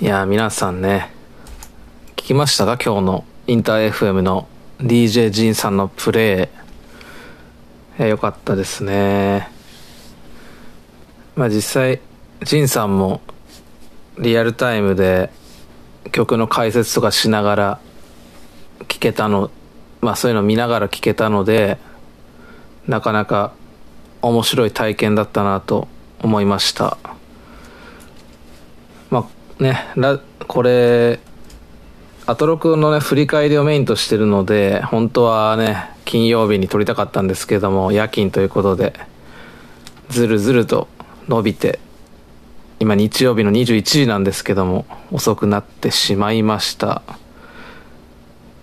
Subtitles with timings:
[0.00, 1.10] いや皆さんね
[2.16, 2.78] 聞きましたか？
[2.82, 6.48] 今日のインター FM の DJ ジンさんのプレ
[7.98, 9.50] イ、えー、よかったですね。
[11.36, 12.00] まあ実際
[12.42, 13.20] ジンさんも
[14.18, 15.28] リアルタイムで
[16.12, 17.80] 曲の解説とかしながら
[18.88, 19.50] 聞けたの
[20.00, 21.76] まあそういうの見ながら聞けたので
[22.88, 23.52] なかなか
[24.22, 25.88] 面白い体験だったなと
[26.22, 26.96] 思いました。
[29.60, 29.84] ね
[30.46, 31.20] これ
[32.26, 38.94] アトロクのね振り返りをメインとしてるので本当はね金曜日に撮りたかったんですけども夜勤ということで
[40.08, 40.88] ずるずると
[41.28, 41.78] 伸びて
[42.78, 47.02] 今日曜日の21時なんですけども遅くなってしまいました。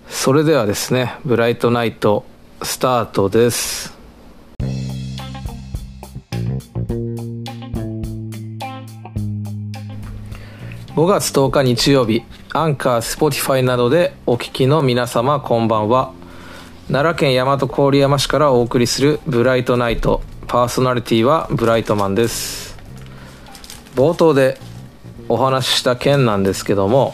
[0.09, 2.25] それではですねブライトナイト
[2.63, 3.96] スタートです。
[10.97, 12.23] 5月10日日曜日
[12.55, 16.11] Anchor、Spotify などでお聞きの皆様こんばんは。
[16.91, 20.23] 奈良県大和郡山市からお送りするブライトナイト。
[20.47, 22.79] パーソナリティはブライトマンです。
[23.93, 24.57] 冒頭で
[25.29, 27.13] お話しした件なんですけども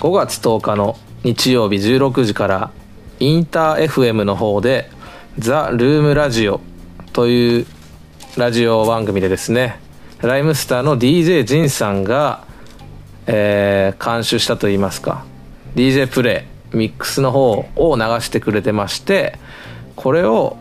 [0.00, 2.70] 5月10日の日曜日16時から
[3.18, 4.90] インター FM の方で
[5.38, 6.60] ザ・ルームラジオ
[7.14, 7.66] という
[8.36, 9.80] ラジオ番組でですね
[10.20, 12.45] ライムスターの DJ ジンさんが
[13.26, 15.24] えー、監修したといいますか。
[15.74, 19.38] DJ プレイミックスの方を流してくれてまして
[19.94, 20.56] これを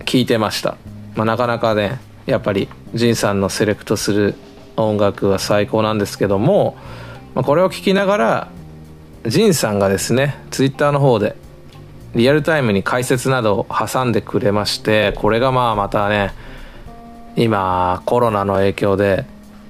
[0.00, 0.76] 聞いてました、
[1.14, 4.34] まあ、なかなかねやっぱり仁さんのセレクトする
[4.76, 6.76] 音楽は最高なんですけども、
[7.34, 8.48] まあ、これを聞きながら
[9.26, 11.36] 仁さんがですねツイッターの方で
[12.14, 16.32] リアルタイムに解説などを挟んでくれましてこれがまあまたね
[17.36, 19.24] 今コロナの影響で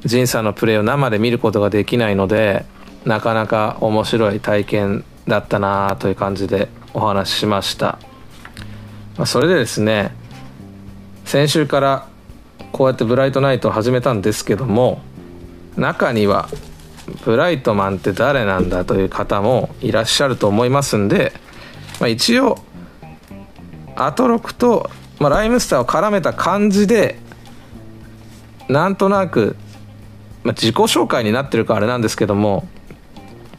[0.05, 2.65] 仁さんのプレーを生で見ることができないので
[3.05, 7.99] なかなか面白い体験だったなという感じでお話ししました、
[9.17, 10.15] まあ、それでですね
[11.25, 12.09] 先週から
[12.73, 15.01] こうやってブライトナイトを始めたんですけども
[15.77, 16.49] 中には
[17.25, 21.33] ブライトマンって誰なんだという方もいらっしゃると思いますんで、
[22.01, 22.59] まあ、一応
[23.97, 27.19] アトロクと、まあ、ライムスターを絡めた感じで
[28.69, 29.57] なんとなく
[30.45, 32.67] まあ、自己紹介になってるかあれなんですけども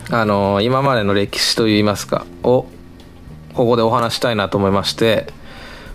[0.10, 2.68] あの今までの歴史といいますかを
[3.54, 5.28] ここでお話したいなと思いまして、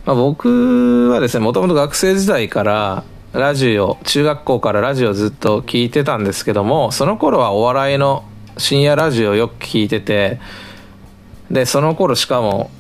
[0.07, 8.25] まあ、僕はですねもともと学生時代からラジオ中学校からラジオずっと聞いてたんですけどもその頃はお笑いの
[8.57, 10.41] 深夜ラジオをよく聞いてて
[11.51, 12.71] でその頃しかも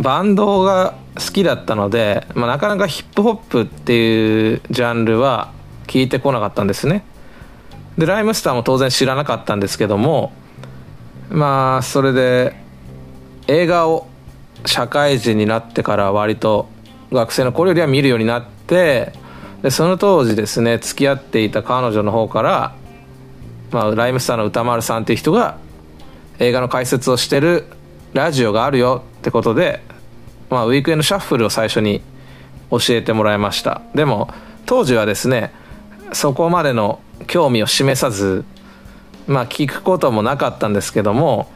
[0.00, 5.52] バンドが好きだったので、まあ、なかなかヒップホップっていうジャンルは
[5.86, 7.04] 聞いてこなかったんですね。
[7.98, 10.32] でライムスターも当然知らなかったんですけども
[11.30, 12.56] まあそれで
[13.46, 14.06] 映画を
[14.66, 16.68] 社会人になってから割と
[17.12, 19.12] 学生の頃よりは見るようになって
[19.62, 22.74] でその当時ですね付き合っていた彼女の方から、
[23.70, 25.58] まあ、ライムスターの歌丸さんっていう人が
[26.38, 27.64] 映画の解説をしてる
[28.12, 29.82] ラジオがあるよってことで、
[30.50, 32.02] まあ、ウィークエンドシャッフルを最初に
[32.70, 33.82] 教えてもらいました。
[33.94, 34.28] でも
[34.66, 35.52] 当時はですね
[36.12, 38.44] そこまでの興味を示さず
[39.26, 41.50] まあ聞くこともなかったんですけども、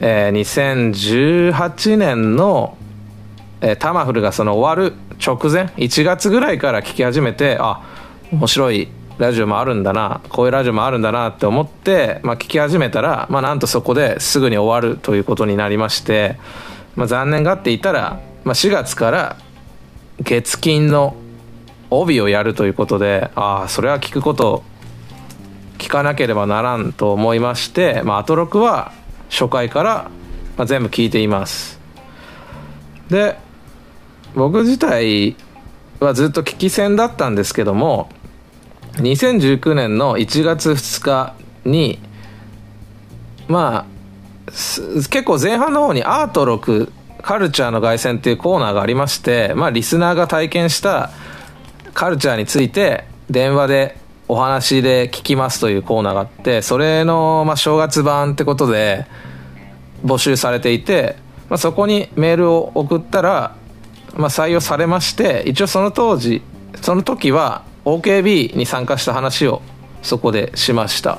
[0.00, 2.76] えー、2018年の、
[3.60, 4.94] えー、タマフルがその終わる
[5.24, 7.82] 直前1月ぐらいから聞き始めてあ
[8.32, 8.88] 面白い
[9.18, 16.38] ラジオもあるんだなこういうラジオもあるんだなって思って、まあ、聞き始めたら、まあ、なんとそこですぐに終わるということになりまして、
[16.96, 19.36] まあ、残念がっていたら、まあ、4月から
[20.22, 21.16] 月金の
[21.90, 24.62] 帯をやるということでああそれは聞くこと
[25.80, 28.92] 聞かなければならんと思いまして、まあ、アトロクは
[29.30, 30.10] 初回から、
[30.56, 31.80] ま、全部聞いています。
[33.08, 33.36] で
[34.34, 35.34] 僕自体
[35.98, 38.08] はずっと聞き戦だったんですけども
[38.94, 41.98] 2019年の1月2日に
[43.48, 43.86] まあ
[44.46, 51.10] 結構前半の方にアート6カルチャーの凱旋っていうコーナーがありまして、まあ、リスナーが体験した
[51.94, 53.96] カルチャーについて電話で
[54.30, 59.06] お話で聞きますというコーナーがあってそれの、まあ、正月版ってことで
[60.04, 61.16] 募集されていて、
[61.48, 63.56] まあ、そこにメールを送ったら、
[64.14, 66.42] まあ、採用されまして一応その当時
[66.80, 69.62] その時は OKB に参加した話を
[70.00, 71.18] そこでしました。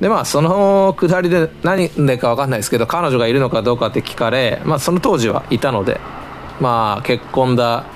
[0.00, 5.98] でまあそのくだりで何でか分かんないですけど彼女がいるのかどうかって聞かれ、まあ、その当時はいたので
[6.60, 7.86] まあ結婚だ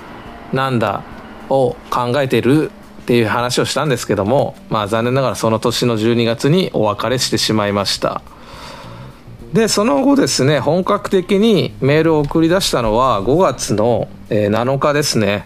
[0.51, 1.03] なんだ
[1.49, 2.69] を考えてる
[3.03, 8.21] っていう話をしたんですけどもまあ残念ながらその年の12月にお別れしてしまいました。
[9.51, 15.45] でその後ですね本格的にメールを送り出したのは5月の7日ですね。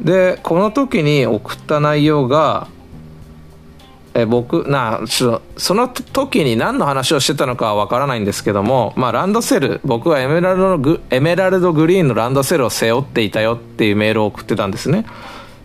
[0.00, 2.68] でこの時に送った内容が
[4.14, 15.04] え僕なちょその時に何の話をしてたのかは分からないんですけども、まあ、ランドセル僕はエメラルドのグエメラルドグリーンのランドセルを背負っていたよっていうメールを送ってたんですね。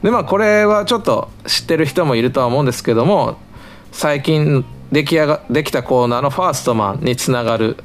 [0.03, 3.37] でまあこれはちょっと知ってる人もいるとは思うんですけども
[3.91, 7.77] 最近出来上ができたコーナーのファーストマンにつながる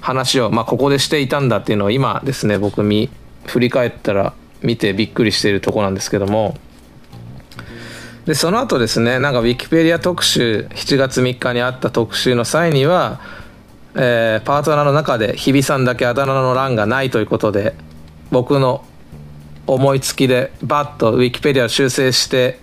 [0.00, 3.10] 話を、まあ、ここでしていたんだっていうのを今ですね僕見
[3.46, 6.56] 振り返ったら見てびっくりしているとこなんですけども。
[8.26, 13.20] でその後ですねなんかウィキペディア特集7月3日にあった特集の際には、
[13.94, 17.76] えー、パートナーの中で日比さんだけあだ名の欄がないということで
[18.32, 18.84] 僕の
[19.66, 22.58] 思いつきでバッとウィキペディアを修正して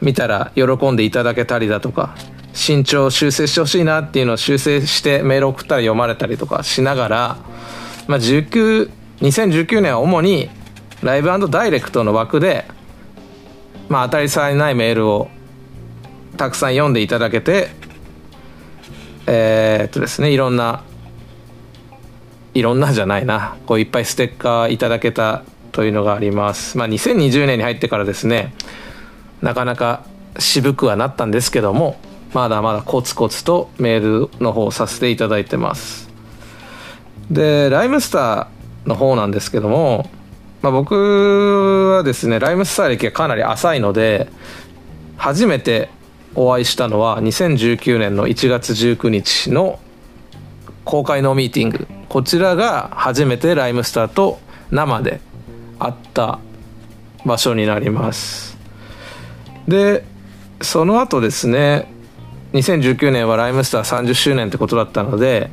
[0.00, 2.14] みたら喜んでいただけたりだとか
[2.54, 7.36] 身長を修正してほしいなっていうのを修正してメール送ったら読まれたりとかしながら、
[8.06, 8.90] まあ、19
[9.20, 10.48] 2019年は主に
[11.02, 12.64] ライブダイレクトの枠で
[13.88, 15.28] まあ、当たり障りないメールを
[16.36, 17.68] たくさん読んでいただけて
[19.26, 20.84] えー、っとですねいろんな
[22.54, 26.78] いろんなじゃないなこういっぱいステッカーいただけたというのがあります。
[26.78, 28.54] まあ2020年に入ってからですね
[29.42, 30.04] なかなか
[30.38, 31.98] 渋くはなったんですけども
[32.32, 36.08] まだまだコツコツとメールの方させていただいてます。
[37.30, 40.08] でライムスターの方なんですけども
[40.62, 44.28] まあ、僕はですねライムスター歴がかなり浅いので
[45.16, 45.88] 初めて
[46.34, 49.78] お会いしたのは2019年の1月19日の
[50.84, 51.86] 公開のミーティング。
[52.08, 54.40] こちらが初めてライムスターと
[54.70, 55.20] 生で
[55.78, 56.38] 会った
[57.24, 58.56] 場所になります。
[59.66, 60.04] で
[60.60, 61.92] その後ですね
[62.52, 65.50] 2019年はライムスター30周年ってことだったので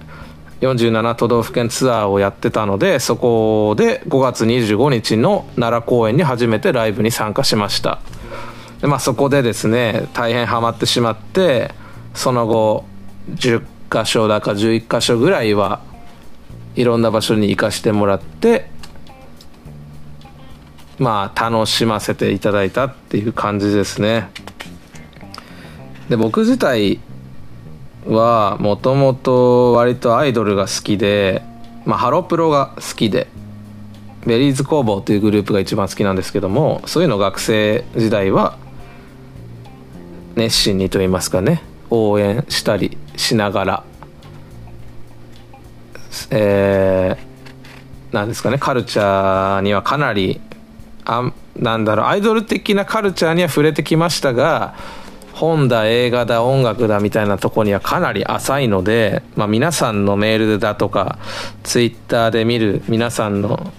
[0.61, 7.99] 47都道府県ツアーをやってたのでそこで5月25日の奈良公演に初めてライブに参加しました。
[8.81, 11.71] で、まあ、そこでですね大変ハマってしまって
[12.13, 12.85] その後
[13.31, 15.81] 10箇所だか11箇所ぐらいは
[16.75, 18.69] いろんな場所に行かしてもらって
[20.97, 24.29] まあ楽しませていただいたっていう感じですね。
[26.09, 26.99] で僕自体
[28.05, 31.41] はもともと割とアイドルが好きで、
[31.85, 33.27] まあ、ハロプロが好きで
[34.25, 38.57] ベリーズ工房というグループが一番好きなんですけどもそういうの学生時代は
[40.35, 43.83] 熱心にと言いますかね応援したりしながら
[46.29, 50.39] えー、なんですかねカルチャーにはかなり
[51.05, 54.75] あなんだろうアイドル的なカルチャーには触れてきましたが
[55.33, 61.19] 本だ映画だ音楽だみたいなとこにはかなり浅いので、まあ、皆さんのメールだとか
[61.63, 63.71] ツイッターで見る皆さんの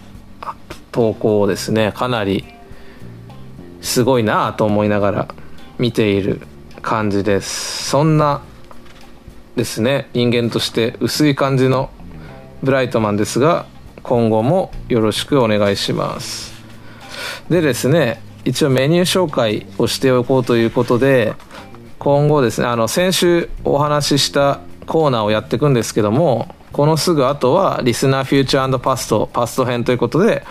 [0.93, 2.45] 投稿をですねかなり
[3.81, 5.29] すごいなと思いながら
[5.79, 6.41] 見ている
[6.83, 7.89] 感じです。
[7.89, 8.43] そんな
[9.57, 11.91] ですね人間として薄い感じの
[12.63, 13.67] ブライトマンですが
[14.03, 16.56] 今後もよろしくお願いします。
[17.49, 21.35] でですね一応メニュー紹介をしておこうということで
[21.99, 30.45] 今後ですねあの先週お話ししたコーナーをやっていくんですけどもこのすぐ後はリスナーフューチャーパストパスト編ということで、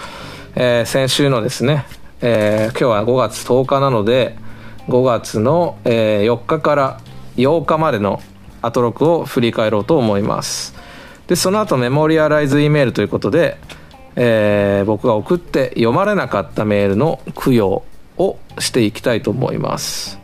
[0.55, 1.85] えー、先週のですね、
[2.21, 4.35] えー、今日は5月10日なので
[4.87, 6.99] 5月の、えー、4日から
[7.37, 8.21] 8日までの
[8.61, 10.73] アトロクを振り返ろうと思います。
[11.27, 13.57] でその後メモリアライズ E メールということで
[14.15, 17.83] えー、僕が送って読まれなかったメールの供養
[18.17, 20.19] をしていきたいと思います。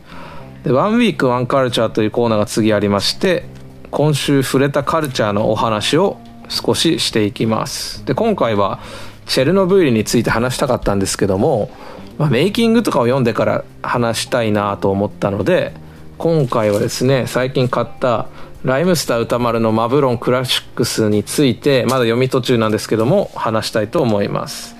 [0.64, 3.44] でワンウィークワンカルチャーというコーナーが次ありまして
[3.90, 6.18] 今週触れたカルチャーのお話を
[6.48, 8.04] 少ししていきます。
[8.06, 8.80] で今回は
[9.26, 11.70] チェルノブイリについて話したかったんですけども、
[12.18, 15.72] まあ、メイキングとかを読んでから話したいなと思ったので
[16.18, 18.28] 今回はですね最近買った
[18.64, 24.76] ライムスター歌丸のマブロンクラシックスについてまだ読み途中なんですけども話したいと思います。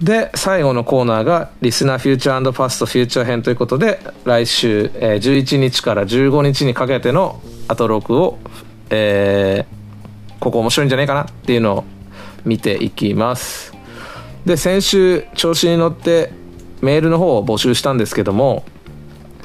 [0.00, 8.38] で最後のコーナーがリスナーフューチャーファストフューチャー編ということで来週、え、11日から15日にかけてのアトロクを、
[8.90, 11.84] えー、ここ面白いんじゃないかなっていうのを
[12.44, 13.72] 見ていきます。
[14.44, 16.30] で先週調子に乗って
[16.80, 18.64] メールの方を募集したんですけども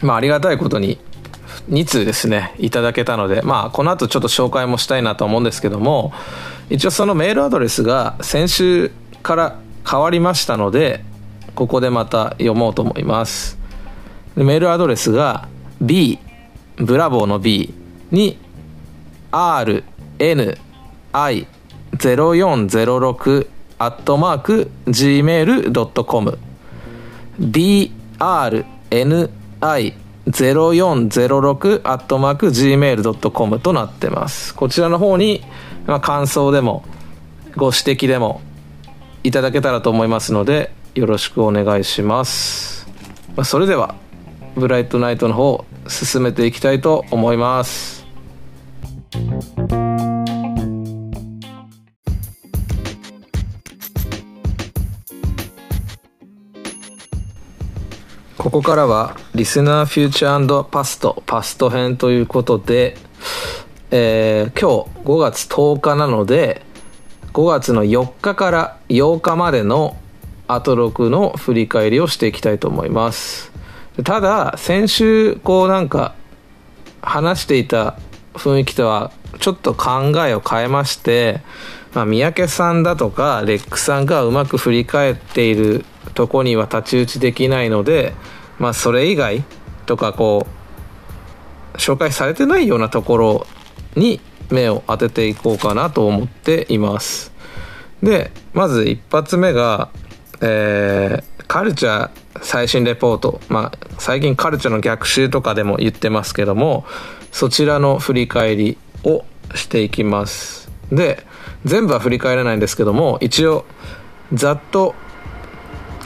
[0.02, 1.00] まあありがたいことに
[1.70, 6.12] 2通ですねいただけたのでまあこの後ちょっと紹介もしたいなと思うんですけども
[6.70, 8.92] 一応そのメールアドレスが先週
[9.24, 9.60] から
[9.90, 11.04] 変わりましたので
[11.56, 13.58] ここでまた読もうと思います。
[14.36, 15.50] メールアドレスが
[15.82, 16.20] b
[16.78, 17.74] ブラボーの b
[18.12, 18.38] に
[19.32, 19.84] r
[20.20, 20.58] n
[21.12, 21.48] i
[21.98, 23.48] 0406
[23.80, 26.38] アットマーク gmail.com
[27.40, 29.30] b r n
[29.62, 29.94] i
[30.30, 34.54] 0406アットマーク gmail.com となってます。
[34.56, 35.44] こちらの方に、
[35.88, 36.84] まあ、感想でも
[37.56, 38.42] ご指摘でも
[39.24, 42.88] いただけたらと思いますのでよろしくお願いします、
[43.36, 43.96] まあ、それでは
[44.56, 48.06] ブライトナイトの方進めていきたいと思います。
[58.40, 62.96] ここからはリスナーフューチャーパストパスト編ということで、
[63.92, 66.62] えー、今日5月10日なので
[67.34, 69.98] 5月の4日から8日までの
[70.48, 73.52] アトロクの振り返りをしていきたいと思います。
[74.06, 76.16] ただ先週こうなんか
[77.02, 78.00] 話していた
[78.36, 81.42] 雰囲気とはちょっと考えを変えまして、
[81.94, 88.14] まあ、三宅さんだとかレックさんがうまく振り返っているとこには太刀打ちできないので
[88.60, 89.44] まあそれ以外
[89.86, 90.46] とかこ
[91.74, 93.48] う紹介されてないようなところ
[93.96, 97.32] に目を当てていこうかなと思っています。
[98.04, 99.90] でまず一発目が
[100.42, 106.86] えー、カルチャー最新レポート、まあ、最近カルチャーの逆襲とかでも言ってますけども
[107.32, 110.72] そちらの振り返りをしていきます。
[110.92, 111.26] で
[111.66, 113.66] 全部は振り返らないんですけども一応
[114.34, 114.96] ざっと、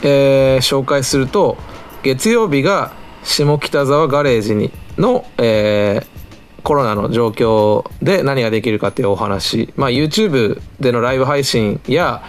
[0.02, 1.56] えー、紹介すると
[2.02, 12.22] 月曜日が下北沢ガレージにの、えー、コロナの状況で何ができるかっていうお話、まあ、YouTube でのライブ配信や、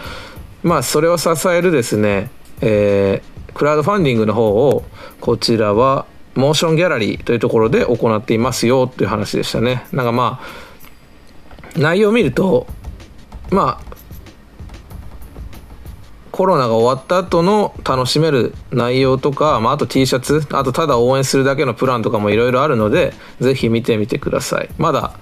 [0.62, 2.30] まあ、それを支えるですね、
[2.60, 4.84] えー、クラウドファンディングの方を
[5.20, 9.86] こちらはモーションギャラリーというところで行っていますよっていう話でしたね。
[9.90, 12.66] なんかまあ内容を見ると
[13.50, 13.96] まあ
[16.36, 24.68] コロナが終わった後の楽しめる内容とか、まあ、あと T シャツ、あとただ応援するだけのプランとかもいろいろあるので、ぜひ見てみてください。
[24.76, 25.18] まだ、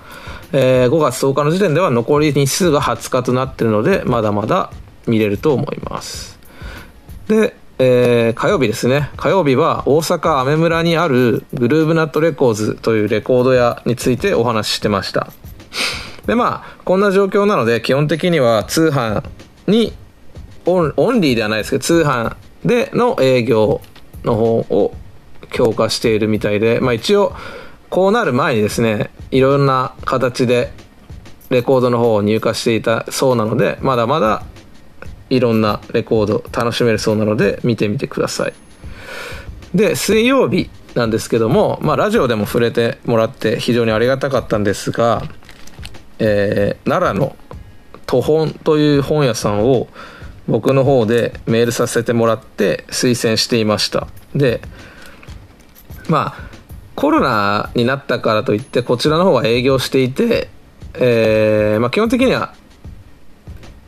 [0.52, 4.72] えー、5月10日の時点では残り日数が20日となってるので、まだまだ
[5.06, 6.36] 見れると思います。
[7.28, 9.10] で、えー、火曜日ですね。
[9.16, 15.32] 火曜日は大阪アメ村にあるグルーブナットレコーズというレコード屋についてお話ししてました。
[16.26, 19.24] で、まあ、こんな状況なので、基本的には通販
[19.66, 19.92] に
[20.66, 23.80] オンオンリーではないですけど、通販での営業
[24.24, 24.94] の方を
[25.50, 27.34] 強化しているみたいで、まあ一応、
[27.90, 30.72] こうなる前にですね、いろんな形で
[31.50, 34.42] レコードの方を入荷していたそうなので、まだまだ
[35.30, 38.54] いろんなレコード楽しめるそうなので見てみてください。
[39.74, 45.22] で、水曜日なんですけども、まあラジオでも触れてもらって非常にありがたかったんですが、
[46.18, 47.36] えー、奈良の
[48.06, 49.88] 都本という本屋さんを
[50.46, 54.06] 僕の方でメールさせてもらって推薦していました。
[54.34, 54.60] で
[56.08, 56.54] まあ
[56.94, 60.48] コロナになったからといってこちらの方は営業していて、
[60.94, 62.54] えーまあ、基本的には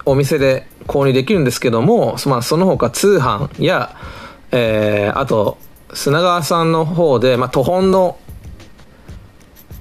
[0.04, 3.96] お店で購入できるんですけども、まあ、その他通販や、
[4.50, 5.58] えー、あと
[5.92, 8.18] 砂川さんの方で、まあ、途本の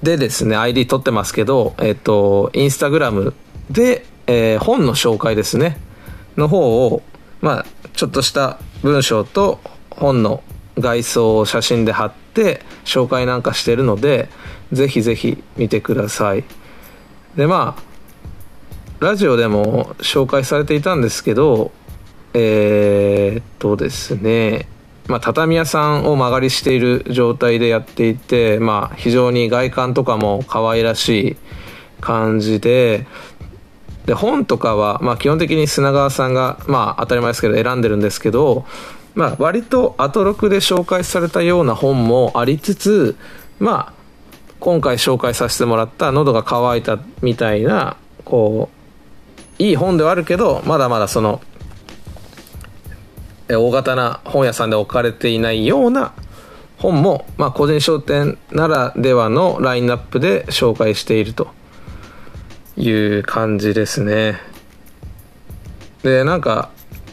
[0.02, 3.34] でですね ID 取ってますけどえっ、とインスタグラム
[3.70, 5.78] で、えー、本の紹介ですね
[6.36, 7.02] の方を、
[7.40, 9.60] まあ、ちょっとした文章と
[9.90, 10.42] 本の
[10.78, 14.28] 外装を写真で貼って紹介なんかしてるので、
[14.72, 16.44] ぜひぜひ見てください。
[17.34, 21.72] で、まあ、ラジオでも紹介されていたんですけど、
[22.34, 24.68] えー、っとですね、
[25.08, 31.36] まあ、畳屋さんを間借りしている状態でやっていて、まあ、非常に外観とかも可愛らしい
[32.00, 33.06] 感じで、
[34.06, 38.64] で本とかは、まあ、基本的に砂川さんが、まあ、当たり前ですけど選んでるんですけど、
[39.14, 43.16] まあ、割とアトロクで紹介されたような本もありつつ、
[43.58, 43.92] まあ、
[44.60, 48.68] 今回紹介させてもらった喉が渇いたみたいなこ
[49.58, 51.40] ういい本ではあるけどまだまだその
[53.48, 56.12] 大型な本屋さんで置かれていないような
[56.78, 61.48] 本も、まあ、個人商店ならではのラインナップで紹介していると
[62.76, 64.38] いう感じですね。
[66.02, 66.70] で、なんか、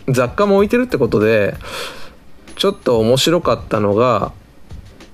[0.08, 1.56] 雑貨も置いてるってことで、
[2.56, 4.34] ちょっと面白かったのが、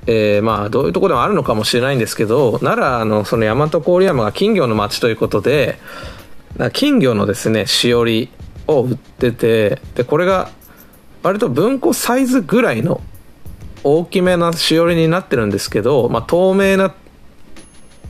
[0.08, 5.78] えー、まあ、どういうとこでもあるのかもしれないんですけど、奈良のその大和郡山が金魚の町ということで、
[6.74, 8.30] 金魚のですね、しおり
[8.68, 10.50] を売ってて、で、これが、
[11.24, 13.02] 割と文庫サイズぐらいの
[13.84, 16.94] 大きめなしおりになってるんですけど、まあ、透明な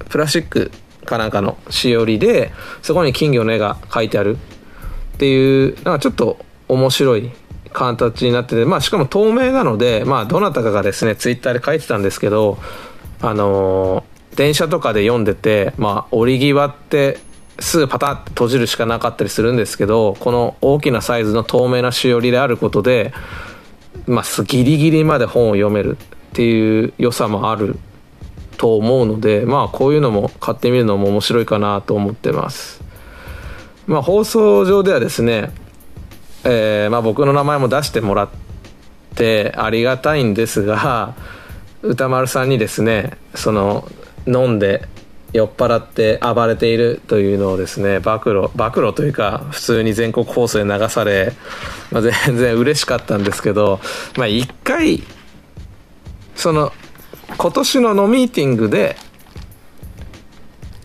[0.09, 0.71] プラスチック
[1.05, 2.51] かなんかのしおりで
[2.81, 4.37] そこに金魚の絵が描いてある
[5.15, 6.37] っていうなんかちょっと
[6.67, 7.31] 面白い
[7.73, 12.57] 形になってて、まあ、しかも透明なので、まあ、どなたかがですねツイッターで書いてたんですけど
[13.21, 17.19] あのー、電車とかで読んでて、まあ、折り際って
[17.59, 23.13] すぐパタッと閉じるしかなかったりするんですけどこの大きなサイズの透明なしおりであることで、
[24.07, 27.77] まあ、ギリギリまで本を読めるっていう良さもある
[28.57, 32.81] と思うのでまあこういうのも買ってみるのも面白いかなと思ってます。
[33.87, 35.51] まあ、放送上ではですね、
[36.43, 38.29] えーまあ、僕の名前も出してもらっ
[39.15, 41.15] てありがたいんですが
[41.81, 43.89] 歌丸さんにですねその
[44.27, 44.87] 飲んで
[45.33, 51.33] 酔っ払って暴れているというのをですね暴露暴露というか普通に全国放送で流され、
[51.91, 53.79] まあ、全然嬉しかったんですけど
[54.17, 55.03] まあ一回
[56.35, 56.71] その
[57.37, 58.95] 今年のノミーティングで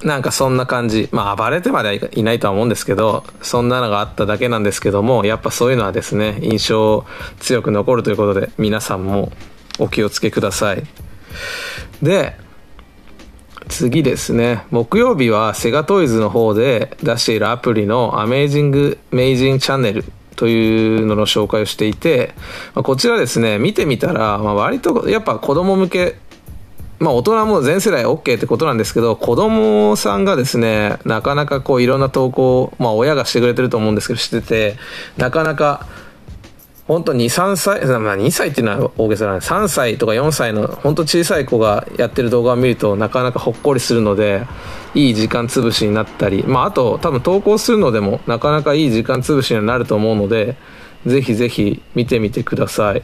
[0.03, 7.07] なんかそんな感じまあ暴れてまではいないとは思うんですけどそんなのがあっただけなんですけどもやっぱそういうのはですね印象
[7.41, 9.33] 強く残るということで皆さんも
[9.79, 10.85] お気をつけください。
[12.03, 12.37] で
[13.68, 14.64] 次ですね。
[14.71, 20.04] 木曜日はセガトイズの方で出しているアプリのアメイジングメイジンチャンネル
[20.37, 22.35] というのの紹介をしていて、
[22.75, 26.16] ま、こちらですね見てみたら、まあ、割とやっぱ子供向け
[26.99, 34.76] まあ大人も全世代 OK ってことなんですけど、子供さんがですね、なかなかこういろんな投稿、まあ親がしてくれてると思うんですけど、してて、
[35.16, 35.87] なかなか、
[36.87, 44.47] 本当2、3歳、まあ2歳っていうのは大げさなんで、3歳とか4歳の本当小さい子がやってる動画を見るとなかなかほっこりするので、
[44.95, 50.57] いい時間潰しになったり、まああと多分投稿するのでもなかなかいい時間潰しになると思うので、
[51.07, 53.03] ぜひぜひ見てみてください。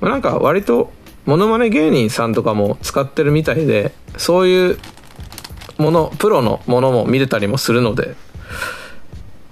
[0.00, 0.92] まあ、なんか割と
[1.26, 4.78] モノマネ芸人さんとかも使ってるみたいでそういう
[5.78, 8.14] ものプロのものも見れたりもするので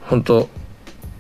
[0.07, 0.49] 本当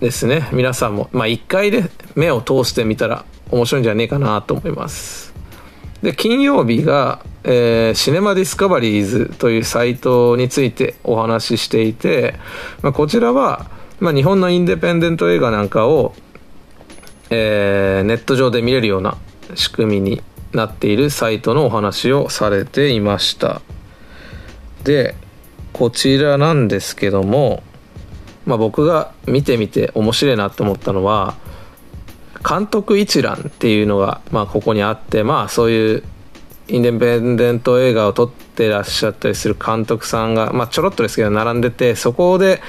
[0.01, 0.49] ですね。
[0.53, 1.09] 皆さんも。
[1.13, 1.85] まあ1回で
[2.15, 5.35] 目を通してみたら面白いんじゃねえかなと思います。
[6.03, 12.35] で金曜日が、えー、シネマディスカバリーズというサイトについてお話ししていて、
[12.83, 16.15] まあ、こちらは、まあ、日本のインデペンデント映画なんかを、
[17.31, 19.17] えー、ネット上で見れるような
[19.57, 23.61] 仕組みになっているサイトのお話をされていました。
[24.85, 25.17] で
[25.73, 27.63] こちらなんですけども、
[28.49, 31.37] まあ、僕が見てみて面白いなと思ったのは
[32.49, 36.03] 監督一覧っていうのが、まあ、ここにあってまあそういう
[36.69, 42.63] インデペンデント映画を撮ってらっしゃったりする監督さんが、まあ、ちょろっとですけど並んでてそこで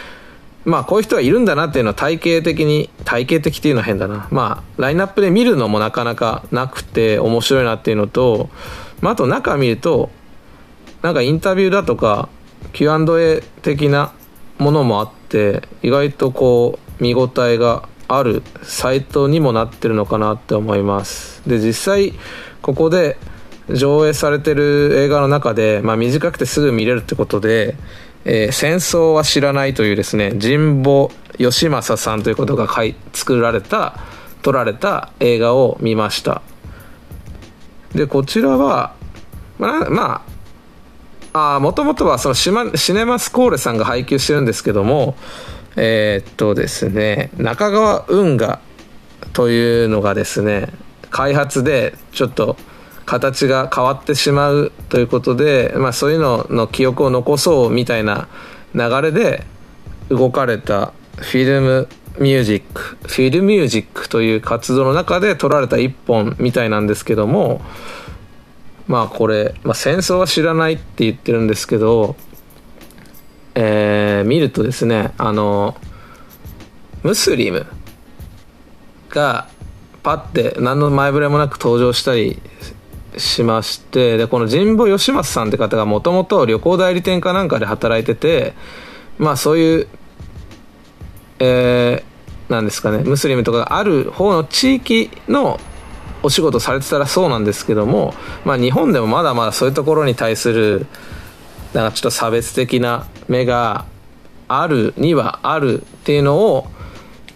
[0.66, 4.28] まあこういう人はいるんだなっていうのは体系的に体系的っていうのは変だな。
[4.32, 8.50] まあラインナップで見るのもなかなかなくて面白いなっていうのと、
[9.00, 10.10] まあ、あと中見ると
[11.02, 12.28] なんかインタビューだとか
[12.74, 14.12] Q&A 的な
[14.60, 21.42] ものもあって意外とこう見応えがあるサイトにもなってるのかなって思います。
[21.48, 22.14] で実際
[22.62, 23.18] ここで
[23.70, 27.76] 上映されてる映画の中で、まあ、短くてすぐ見れるってことで
[28.26, 33.98] えー、戦争は知らないというですね神保義政さんということがい作られた
[34.42, 36.42] 撮られた映画を見ました。
[37.94, 38.94] でこちらは
[39.58, 40.26] まあま
[41.34, 45.16] あもともとはそのシマシネマスコーレさんが配給してるんですけども
[45.76, 48.60] えー、っとですね中川運河
[49.34, 50.70] というのがですね
[51.10, 52.58] 開発でちょっと
[53.06, 58.28] 形が変わってしまうということで、まあ、そういうのの記憶を残そうみたいな
[58.76, 59.46] 流れで
[60.10, 61.88] 動かれたフィルム
[62.20, 67.62] ミュージックフィルミュージックという活動の中で撮られた一本みたいなんですけども
[68.90, 72.16] まあこれ、まあ、戦争は知らないって言ってるんですけど、
[73.54, 75.78] えー、見るとですねあの
[77.04, 77.68] ムスリム
[79.10, 79.48] が
[80.02, 82.42] パッて何の前触れもなく登場したり
[83.16, 88.56] しましてでこの神保義正さんって方がもともと旅行代理店かなんかで働いてて
[89.20, 89.88] まあそういう
[91.38, 95.60] えー、なんですかねムスリムとかがある方の地域の
[96.22, 98.14] お仕事されてたらそうなんですけども、
[98.46, 100.86] まあ、日本でもまだまだそういうところに対する
[101.74, 103.86] なんかちょっと差別的な目が
[104.48, 106.68] あるにはあるっていうのを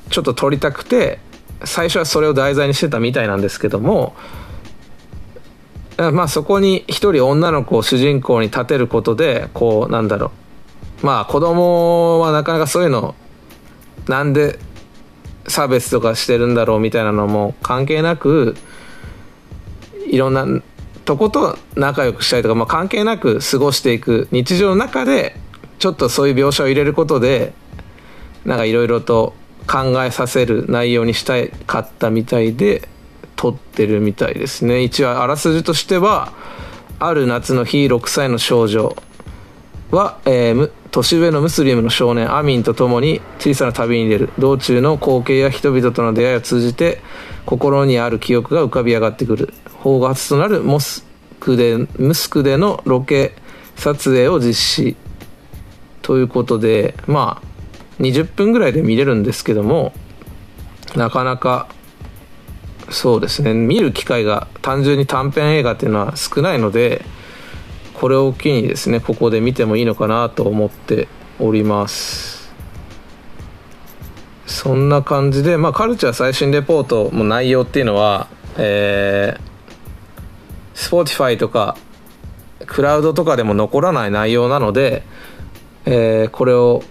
[0.10, 1.20] ちょっと取りたくて
[1.64, 4.16] 最初はそれを題材にしてたみたいなんですけども
[5.98, 10.32] まあそこに一人女の子を主人公に立てることでこうなんだろ
[11.04, 13.16] うまあ子供はなかなかそういうの
[14.08, 14.60] なんで
[15.48, 18.56] 差別とかしてるんだろうみたいなのも関係なく
[20.10, 20.46] いろんな
[21.06, 25.36] とこと仲良くしたりとか、まあ、関係なく過ごしていく日常の中で
[25.80, 27.54] ちょっとそういう描写を入れることで
[28.46, 29.34] なんかいろいろと
[29.68, 31.36] 考えさせる内容にした
[31.66, 32.88] かったみたいで
[33.36, 34.84] 撮ってるみたいですね。
[34.84, 36.34] 一応あらすじとしては
[37.00, 38.96] ある夏の日6歳の少女
[39.92, 44.30] は、えー、年上のムスリムの少年アミンと共に小さな旅に出る。
[44.40, 47.02] 道中の光景や人々との出会いを通じて
[47.46, 49.54] 心にある記憶が浮かび上がってくる。
[49.84, 51.06] 法が初となるモス
[51.40, 53.34] クでムスクでのロケ
[53.76, 54.96] 撮影を実施
[56.02, 59.94] ということでまあ20分ぐらいで見れるんですけども
[60.96, 61.68] なかなか
[62.90, 67.04] そうですね見る機会が単純に短編映画っていうのは少ないので
[67.94, 71.08] これを機にですねここで見てもいいのかなと思って
[71.40, 72.44] おります。
[74.46, 79.42] そんな感じでまあカルチャー最新レポートの内容っていうのはえー、
[80.74, 81.78] Spotify とか
[82.66, 85.04] クラウドとかでも残らない内容なので、
[85.86, 86.84] えー、これを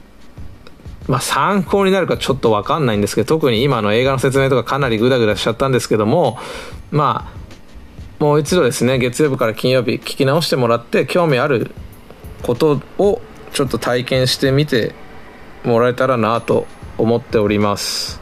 [1.09, 6.38] まあ、参考になるかちょっと分かんないんですけど特に今の映画の説明とかかなりグダグダしちゃったんですけども
[6.90, 11.73] まあもう一度ですね月曜日から金曜日聞き直してもらって興味ある
[12.42, 13.21] ことを
[13.53, 14.95] ちょっと体験してみて
[15.64, 16.66] もらえたらなと
[16.99, 18.21] 思っております。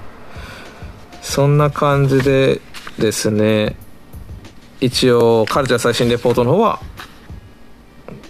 [1.20, 2.60] そんな感じで
[2.98, 3.76] ですね
[4.80, 6.80] 一応カルチャー最新レポートの方は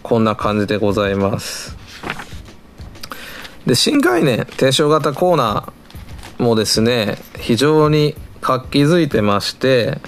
[0.02, 1.76] こんな感じでございます。
[3.66, 9.98] で新概念提唱型コーナーもですね非常に活気づいてまして、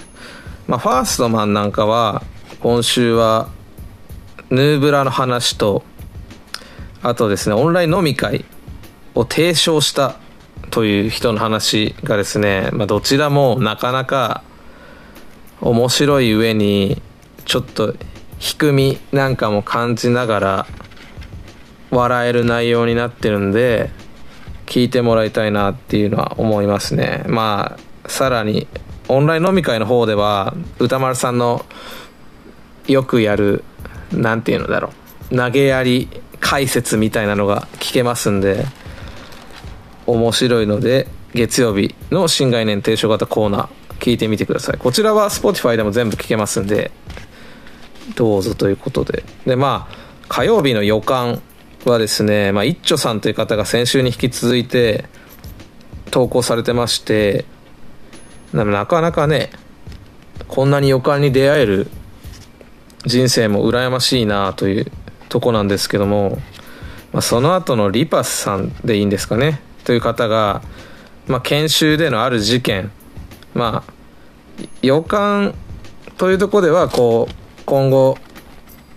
[0.67, 2.23] まあ、ファーストマンなんかは
[2.59, 3.49] 今週は
[4.49, 5.83] ヌーブラの話と
[7.01, 8.43] あとですねオンライン飲み会
[9.15, 10.15] を提唱した
[10.71, 14.43] という人の話がですね、まあ、どちらもなかなか
[15.63, 17.01] 面白い上に
[17.45, 17.95] ちょっと
[18.37, 20.67] 低みなんかも感じながら
[21.89, 23.89] 笑える内容になってるんで
[24.65, 27.23] 聞いてもらいたいなっていうのは思いますね。
[27.27, 28.67] まあさらに
[29.07, 31.65] オンライン飲み会の方では歌丸さんの
[32.87, 33.63] よくやる
[34.11, 34.91] 何て言うのだろ
[35.31, 36.09] う投げやり
[36.41, 38.65] 解説みたいなのが聞けますんで
[40.07, 44.77] 面白いので月曜日の新概念提唱型コーナー聞いてみてください。
[44.77, 46.91] こちらは Spotify でも全部聞けますんで
[48.15, 49.23] どうぞということで。
[49.45, 49.95] でまあ
[50.27, 51.41] 火曜日の予感
[51.85, 55.05] はですね、まあ、一丁さんという方が先週に引き続いて
[56.11, 57.45] 投稿されてまして
[58.51, 59.51] なかなかね
[60.47, 61.87] こんなに予感に出会える
[63.05, 64.91] 人生も羨ましいなという
[65.29, 66.39] とこなんですけども、
[67.13, 69.61] まあ、その後のリパスさんでいいんですかね。
[69.83, 70.61] という方が、
[71.27, 72.91] まあ、研修でのある事件
[73.53, 73.93] まあ
[74.81, 75.53] 予感
[76.17, 77.33] というとこではこう
[77.65, 78.17] 今後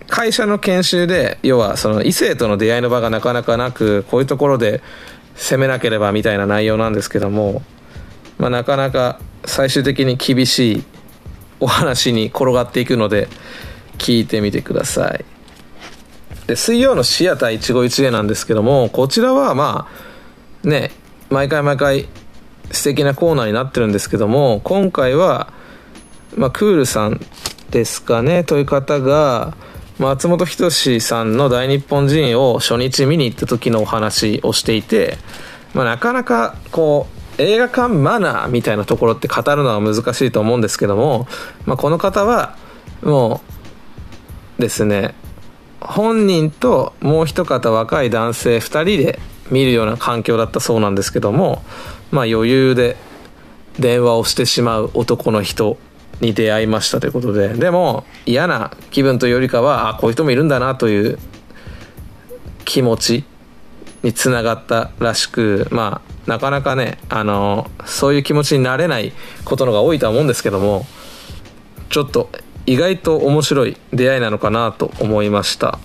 [0.07, 4.81] 会社の研修で要はその異性との出会いの場がなかなかなくこういうところで
[5.35, 7.61] 攻めなければみたいな内容なんですけども、
[8.37, 10.83] まあ、なかなか最終的に厳しい
[11.59, 13.27] お話に転がっていくので
[13.97, 15.25] 聞いてみてください。
[16.47, 19.87] で水曜のシアター一期一会なんですけどもこちらはま
[20.63, 20.91] あね
[21.29, 22.07] 毎回毎回
[22.71, 25.51] 素敵なコーナーになってるんですけども今回は、
[26.35, 27.19] まあ、クールさん
[27.69, 29.55] ですかねという方が
[29.99, 35.17] 松本人志さんの大日本人を初日見に行った時のお話をしていて、
[35.73, 41.27] まあ、なかなかこう映画館マナーみたいなところって語るのは難しいと思うんですけども、
[41.65, 42.55] まあ、この方は
[43.01, 43.41] も
[44.59, 45.13] うですね
[45.79, 49.19] 本人ともう一方若い男性2人で
[49.51, 51.61] 見るような環境だったそうなんですけども
[52.11, 52.97] まあ余裕で
[53.79, 55.77] 電話をしてしまう男の人
[56.21, 57.49] に出会いましたということで。
[57.49, 61.19] でも嫌な気分というよりかはあこういう人もいるんだなという
[62.65, 63.23] 気持ち
[64.03, 69.13] につながったらしくまあなかなかねあのそういう気持ちになれない
[69.45, 70.85] ことのが多いとは思うんですけども
[71.89, 72.29] ちょっと
[72.65, 75.79] 意外と面白い出会いなのかなと思いました。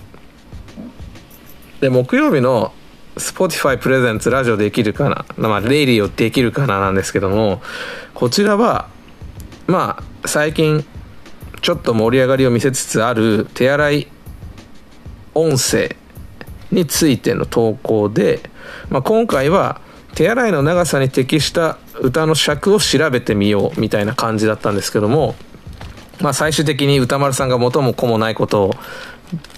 [1.79, 2.73] で木曜日の
[3.15, 7.61] Spotify プレゼンツラジオできるかな、まあ、レイリーをできるかななんですけども
[8.13, 8.89] こちらは
[9.67, 10.85] まあ最近
[11.61, 14.07] ちょっと盛り上がりを見せつつある手洗い
[15.35, 15.95] 音声
[16.71, 18.49] についての投稿で、
[18.89, 19.81] まあ、今回は
[20.15, 25.35] 手洗いの長さに適した歌の尺を調べてみようみたいな感じだったんですけども、
[26.19, 28.71] まあ、最終的に歌丸さんが元も子もないことを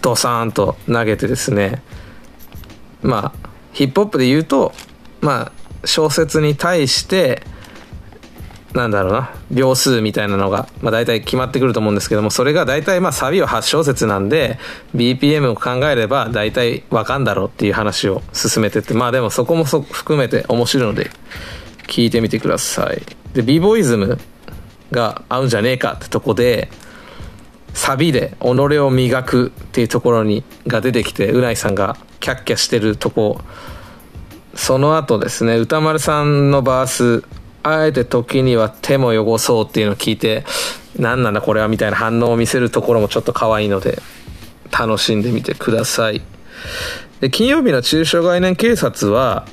[0.01, 1.81] ドサーンと投げてですね
[3.05, 4.73] まあヒップホップで言うと
[5.21, 7.43] まあ小説に対して
[8.73, 14.59] なんだろうな秒数みたいなのが、まあ、大体決まってくると思うんですけどもそれが大体まあサビは8小節なんで
[14.93, 21.09] BPM を考えれば大体わかんだろうっていう話を進めてってまあでもそこもそ含めて面白いので
[21.87, 23.01] 聞いてみてください。
[23.33, 24.17] で b ボイズム
[24.91, 26.69] が合うんじゃねえかってとこで
[27.73, 33.39] サビで己を磨くっていうところにが出てきてうないさんがキャッキャしてるとこ。
[34.55, 37.23] その後ですね歌丸さんのバース
[37.61, 40.43] あえて時には手も汚そうっていうのを聞いて
[40.97, 44.01] 何なんだこれはみたいな反応を見せるところもちょっと可愛いので
[44.71, 46.23] 楽しんでみてください。
[47.19, 49.45] で金曜日の中小概念警察は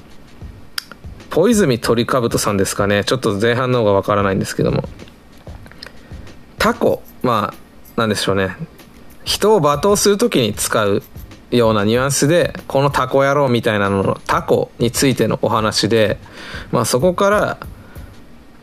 [1.30, 3.04] 小泉鳥かぶとさんですかね。
[3.04, 4.84] ちょっと前半の方がわからないんですけども。
[6.56, 8.56] タコまあなんでしょうね。
[9.24, 11.02] 人を罵倒する時に使う
[11.52, 16.18] ようなニュアンスでこのタコ野郎みたいなののタコについてのお話で、
[16.70, 17.58] まあ、そこから、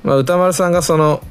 [0.03, 1.21] まあ、歌丸さんがその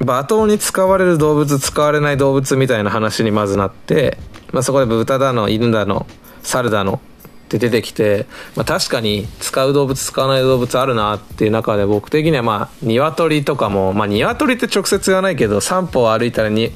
[0.00, 4.18] 罵倒に使われる動物使われない動物みたいな話にまずなって、
[4.52, 6.06] まあ、そこで豚だの犬だの
[6.42, 7.00] 猿だの
[7.44, 16.72] って出てきて、まあ、確かに使う動物使わない動物あるなっていう中で僕的にはまあ鶏とかもまあ鶏って直接言わないけど3歩歩いたらに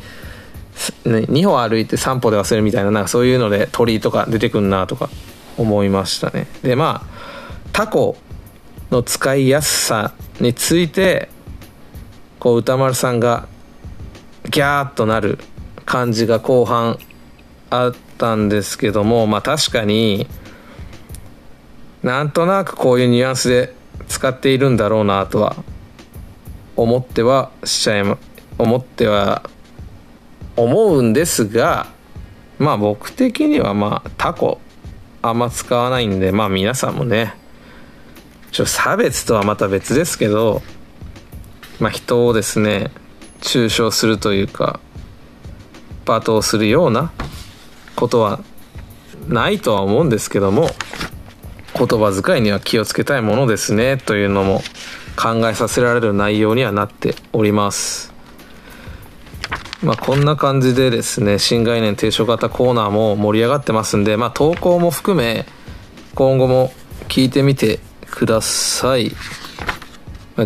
[1.05, 5.11] 2歩歩いて3歩で忘れるみたいななんかそういうので鳥とか出てくんなとか
[5.57, 6.47] 思いましたね。
[6.63, 7.19] でまあ
[7.73, 8.17] タコ
[8.91, 11.29] の使いやすさについて
[12.39, 13.49] こう歌丸さんが
[14.49, 15.39] ギャーッとなる
[15.85, 16.99] 感じが後半
[17.71, 20.27] あったんですけどもまあ確かに
[22.03, 23.75] なんとなくこういうニュアンスで
[24.07, 25.57] 使っているんだろうなとは
[26.77, 28.17] 思ってはしちゃいま
[28.57, 29.43] 思っては
[30.59, 31.87] 思うんですが
[32.59, 34.61] まあ僕的にはまあタコ
[35.23, 37.35] あんま使わないんでまあ皆さんもね
[38.51, 40.63] ちょ差別とはまた別ですけど
[41.79, 42.91] まあ人をですね
[43.41, 44.81] 中傷するというか
[46.05, 47.13] 罵倒するような
[47.95, 48.41] ことは
[49.29, 50.71] ないとは思うんですけども
[51.75, 54.63] 言葉遣いには気をつけたいものですねというのも
[55.17, 58.18] 考えさせられる内容にはなっております。
[59.83, 65.47] まあこんな感じでですね新概念提唱型コーナーも盛り上がってますんでまあ投稿も含め
[66.15, 66.73] 今後も
[67.09, 67.79] 聞いてみて
[68.11, 69.13] ください。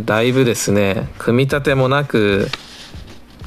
[0.04, 2.48] だいぶですね組み立てもなく、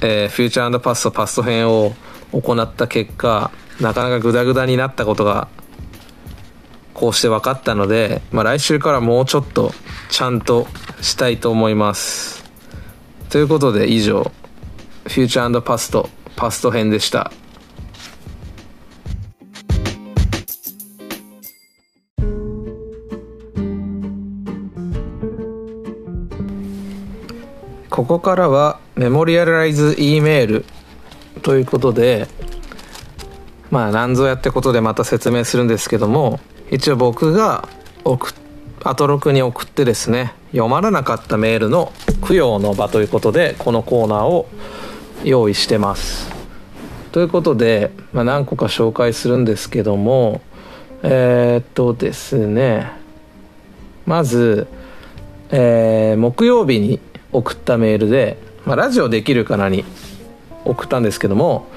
[0.02, 1.96] えー、フューチャーパストパスト編を
[2.32, 3.50] 行った結果
[3.82, 5.48] なかなかグダグダになったことが
[6.94, 9.72] こうして分かったので、まあ、来週からもうちょっと
[10.10, 10.68] ちゃんと
[11.02, 12.44] したいと思います。
[13.30, 14.32] ということで以上。
[15.06, 17.32] フューチャーパストパスト編でした。
[27.96, 30.66] ここからはメモリアライズ E メール
[31.44, 32.28] ということで
[33.72, 37.70] まあ何ぞやってことでまた説明するんですけども一応僕が
[38.04, 38.34] 送
[38.84, 41.94] アトロクに送ってですね読まれなかったメールの
[42.28, 44.48] 供養の場ということでこのコーナーを
[45.26, 46.30] 用意してます。
[47.12, 50.42] ということで、まあ、何個か紹介するんですけども
[51.02, 52.92] えー、っとですね
[54.06, 54.68] まず、
[55.50, 57.00] えー、木曜日に
[57.32, 59.86] 送ったメールで、まあ、ラジオできるかなに
[60.66, 61.68] 送ったんですけども、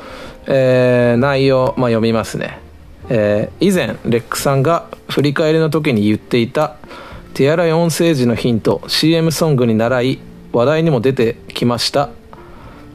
[0.47, 2.59] えー、内容、まあ、読みますね。
[3.11, 6.77] えー、以前レックさんが振り返りの時に言っていた
[7.33, 10.19] 手洗い音声時のヒント CM ソングに習い
[10.53, 12.11] 話題にも出てきました「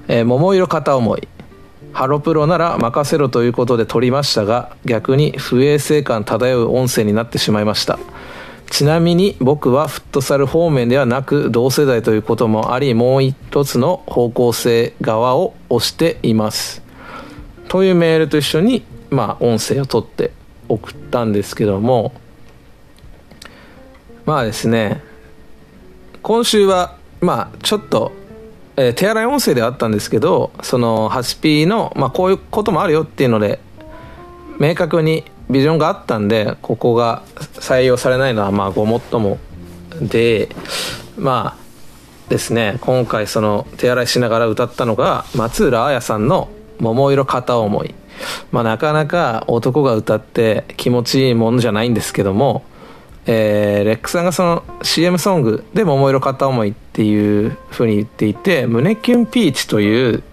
[0.08, 1.28] えー、桃色片思い」
[1.94, 8.00] ハロプロなら任せろということで撮りましたが逆に不衛生感漂う音声になってしまいました。
[8.72, 16.82] ちなみに僕はフットサル方面ではなく同世代ということもありもう一つの方向性側を押しています。
[17.68, 20.32] というメールと一緒にまあ音声を取って
[20.68, 22.14] 送ったんですけども。
[24.26, 25.04] まあですね。
[26.24, 28.12] 今週はまあちょっと、
[28.76, 33.60] えー、手洗い音声ではあったんですけどその 8P の、まあ、こういうこともあるよっていうので
[34.60, 39.38] 明確にビジョンがあったんでここが採用されないのはまあごもっとも
[40.02, 40.50] で
[41.18, 41.64] まあ
[42.30, 42.80] ですね。
[42.82, 47.94] 今回その手洗いしながら歌ったのが松浦綾さんの「桃色片思い」
[48.52, 52.64] まあ、なかなか男が歌って気持ちいいものじゃないんですけども、
[53.26, 60.24] えー、レックさんがその CM ソングで「桃色片思い」っていうふうに言っていて胸キュンピーチという、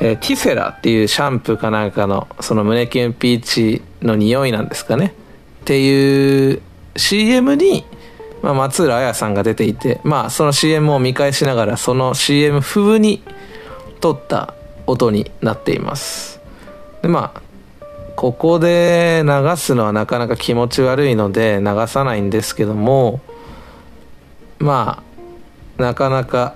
[0.00, 5.14] えー、ティセラっていうシャンプーかなんかのその胸キュンピーチの匂いなんですかね。
[5.62, 6.62] っていう
[6.96, 7.84] CM に
[8.44, 13.22] まあ、松浦綾さんが出ていて、まあ、その CM を見返しながらその CM 風に
[14.00, 14.52] 撮った
[14.86, 16.40] 音になっています。
[17.00, 17.43] でまあ
[18.24, 23.20] ここで流すのはなかなか気持ち悪いので流さないんですけども
[24.58, 25.02] ま
[25.78, 26.54] あなかなか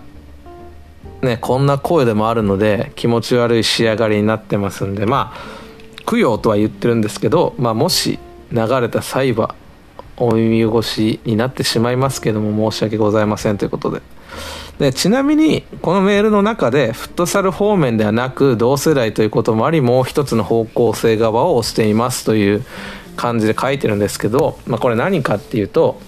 [1.20, 8.18] ねこんな声でもあるので気持ち悪い仕上がりになってますんでまあ供養とは言ってるんですけど、まあ、もし
[8.50, 9.54] 流れた際は
[10.16, 14.00] お耳越しになってしまいますけども申し訳ございませんということで。
[14.78, 22.64] でちなみにこのメールの中でフットサル方面ではなく同世代ということもありもう一つの方向性側を押していますという
[23.16, 26.00] 感じで書いてるんですけど、まあ、これ何かっていうと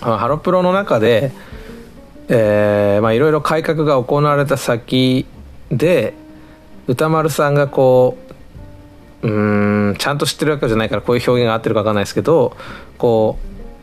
[0.00, 1.30] ハロプロの中で、
[2.28, 5.24] いろいろ改革が行われた先
[5.70, 6.14] で
[6.88, 8.18] 歌丸さんがこ
[9.22, 12.56] ううんちゃんと知ってるわけじゃないからこういう表現が合ってるか分かんないですけど
[12.98, 13.38] こ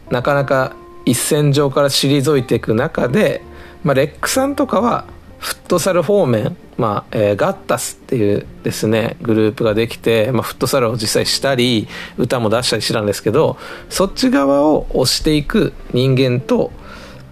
[0.10, 3.42] うなかなか一線上から退いていく中で、
[3.84, 5.06] まあ、レックさんとかは
[5.40, 13.58] フットサル方面、まあえー、ガッタスっていうですねグループができて、まあ、フットサルを実際したり歌も出したりしてたんですけど
[13.90, 16.72] そっち側を押していく人間と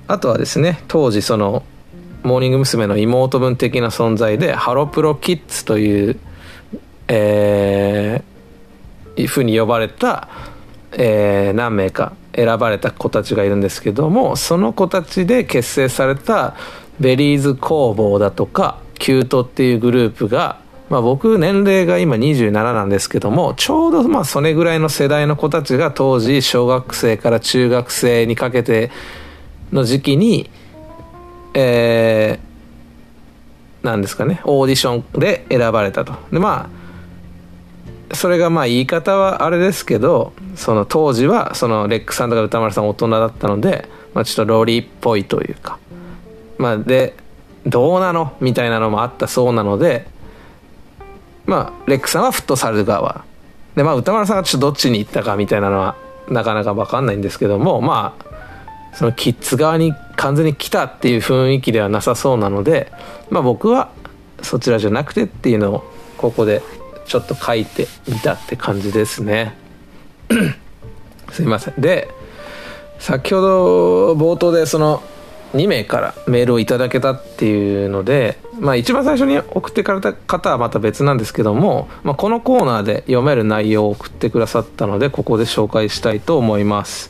[0.08, 1.64] あとはですね当時その
[2.24, 2.88] モーニング娘。
[2.88, 6.20] の妹分的な存在でハロプロキッズという、
[7.08, 10.28] えー、ふうに呼ばれた、
[10.94, 16.56] えー、何名か選ばれた子たちがいるんですけどもその子たちで結成された
[17.00, 28.89] Berryz工房だとか℃-uteっていうグループがまあ、僕年齢が今27なんですけどもちょうどまあそれぐらいの世代の子たちが当時小学生から中学生にかけて
[29.72, 30.50] の時期に、
[31.54, 36.13] えー、なんですかね、オーディションで選ばれたと。
[36.32, 36.79] で、まあ、
[38.13, 45.78] それがまあ言い方はあれですけど、その当時はそのレックさんとか歌丸さん大人だったので、まあちょっとローリーっぽいというか、
[46.58, 47.15] まあで、
[47.65, 50.08] どうなのみたいなのもあったそうなので、
[51.45, 53.26] まあ、レックさんはフットサル側。
[53.76, 55.95] で、まあ、歌丸さんがちょっとどっちに行ったかみたいなのは、
[56.30, 62.91] なかなかわかんないんですけども、まあ、そのキッズ側に完全に来たっていう雰囲気ではなさそうなので、
[63.30, 63.89] まあ、僕は
[64.41, 65.84] そちらじゃなくてっていうのを
[66.17, 66.62] ここで
[67.10, 69.56] ちょっと書いてみたって感じですね。
[71.32, 71.82] すいません。
[71.82, 72.08] で
[73.00, 75.02] 先ほど冒頭でその
[75.56, 87.10] 2名からメールをいただけたっていうので、まあ、一番最初に送ってくれた方はまた別なんですけども、まあ、このコーナーで読める内容を送ってくださったのでここで紹介したいと思います。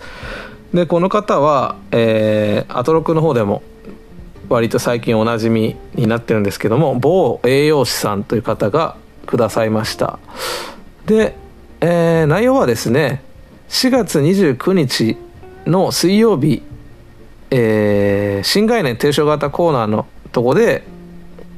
[0.73, 3.63] でこの方は、えー、アトロクの方でも
[4.47, 8.95] 割と最近おなじみになってるんですけども某栄養士さんという方が
[9.29, 10.17] くださいました。
[11.05, 11.35] で、
[11.81, 13.23] えー、内容はですね
[13.69, 15.17] 4月29日
[15.65, 16.63] の水曜日、
[17.51, 20.83] えー、新概念提唱型コーナーのとこで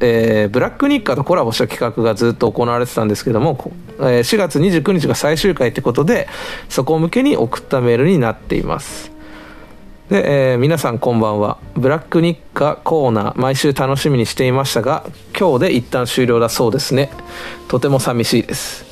[0.04, 6.28] えー、ブラックニッカとコラボした企画がずっと行われてたんですけども、えー、4月29日が最終回ってことで
[6.70, 9.11] そこ向けに送ったメールになっています。
[10.12, 11.58] で、えー、皆さんこんばんは。
[11.74, 15.06] ブラックニッカコーナー毎週楽しみにしていましたが
[15.40, 17.10] 今日で一旦終了だそうですね。
[17.70, 18.86] とても寂しいです。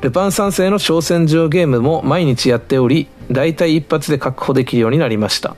[0.00, 5.56] ルパン三世の挑戦状ゲームも毎日やっており大体一発で確保できるようになりました。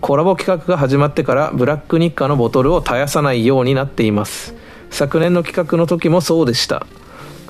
[0.00, 4.54] コラボ企画が始まってからブラックニッカのボトルを絶やさないようになっています。
[4.88, 6.86] 昨年の企画の時もそうでした。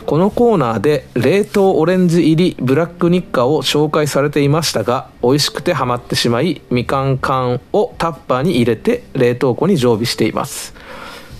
[0.06, 10.74] このコーナーで冷凍オレンジ入りブラックニッカを紹介されていましたが美味しくてハマってしまいみかん缶をタッパーに入れて冷凍庫に常備しています。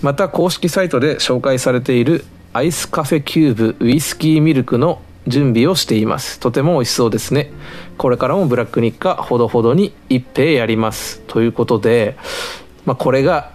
[0.03, 6.41] また公式サイトで紹介されているアイスカフェキューブウイスキーミルクの準備をしています。
[6.41, 7.53] とても美味しそうですね。
[7.99, 11.21] これからもブラック日課ほどほどに一平やります。
[11.29, 12.17] ということで、
[12.85, 13.53] まあ、これが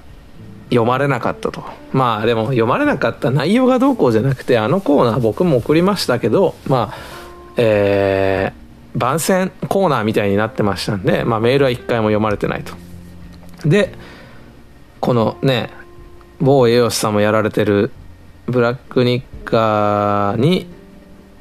[0.69, 1.63] 読まれなかったと。
[1.93, 6.97] まあでも読まれなかった内容がどうこうじゃなくてあのコーナー僕も送りましたけどまあ
[7.57, 12.73] えー、番宣コーナーみたいになってましたんで、まあ、メールは一回も読まれてないと。
[13.67, 13.93] で
[14.99, 15.69] このね
[16.39, 17.91] 某栄養士さんもやられてる
[18.45, 20.67] ブラック日課に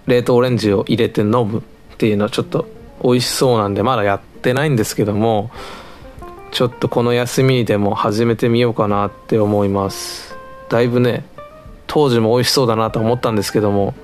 [0.07, 1.63] 冷凍オレンジを入れて飲む
[1.95, 2.67] っていうのはちょっと
[3.03, 5.51] 美味しそうなんでまだやってないんですけども
[6.51, 10.37] ちょっとこの休みにでも始めてみようかなって思います。
[10.69, 11.25] だいぶね
[11.87, 13.95] 当時も美味しそうだなと思ったんですけども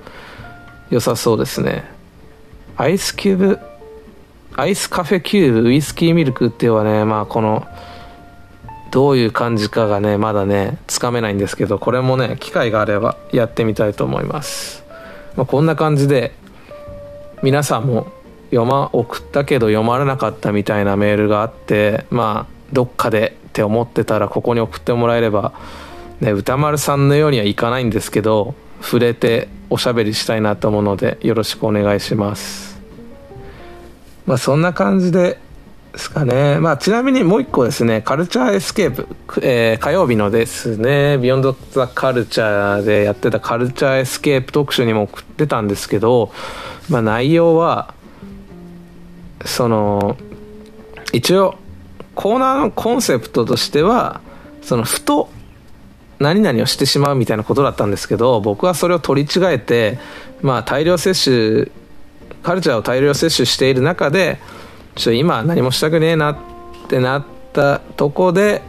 [0.89, 1.83] 良さそうですね。
[2.77, 3.59] アイスキューブ
[4.55, 7.67] アイスカフェキューブウイスキーミルクっていうのはねまあこの
[8.91, 14.83] どういう感じかがねまだねつかめないんですけどこれもね機会があればやってみたいと思います。
[15.35, 16.31] まあ、こんな感じで
[17.41, 18.07] 皆さんも
[18.53, 25.53] 読ま送ったけど読まれなかったみたいなメールがあってまあどっかでって思ってたらここに送ってもらえれば、
[26.21, 32.79] ね、歌丸さんのようにはいかないんですけど触れておしゃべりしたいなと思うのでよろしくお願いします
[34.25, 35.39] まあそんな感じで
[35.95, 36.59] すかね。
[36.59, 39.07] まあ、ちなみにもう一個ですね、カルチャーエスケープ、
[39.41, 46.31] えー、火曜日のですね、ビヨンド・ザ・カルチャーでやってたカルチャーエスケープ特集にも送ってたんですけど、
[46.89, 47.93] まあ、内容は、
[49.45, 50.17] その、
[51.11, 51.55] 一応、
[52.15, 54.21] コーナーのコンセプトとしては、
[54.61, 55.29] その、ふと、
[56.19, 59.99] 何々をしてしまうみたいなことだったんですけど、僕はそれを取り違えて、
[60.41, 61.71] まあ、大量摂取、
[62.43, 64.39] カルチャーを大量摂取している中で、
[64.95, 66.37] ちょっと今何もしたくねえなっ
[66.87, 68.61] てなったとこで、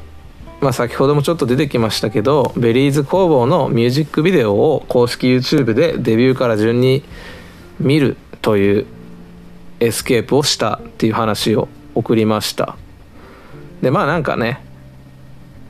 [0.60, 7.02] まあ、先ほどもちょっと出てきましたけど Berryz工房のミュージックビデオを公式 YouTube でデビューから順に
[7.78, 8.86] 見るという
[9.85, 12.76] エスケープをしたっていう話を送りました。
[13.82, 14.61] でまあなんかね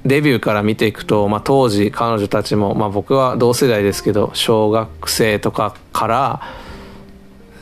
[0.04, 6.42] デビューから見ていくと、まあ、当時彼女たちも、まあ、僕は同世代ですけど小学生とかから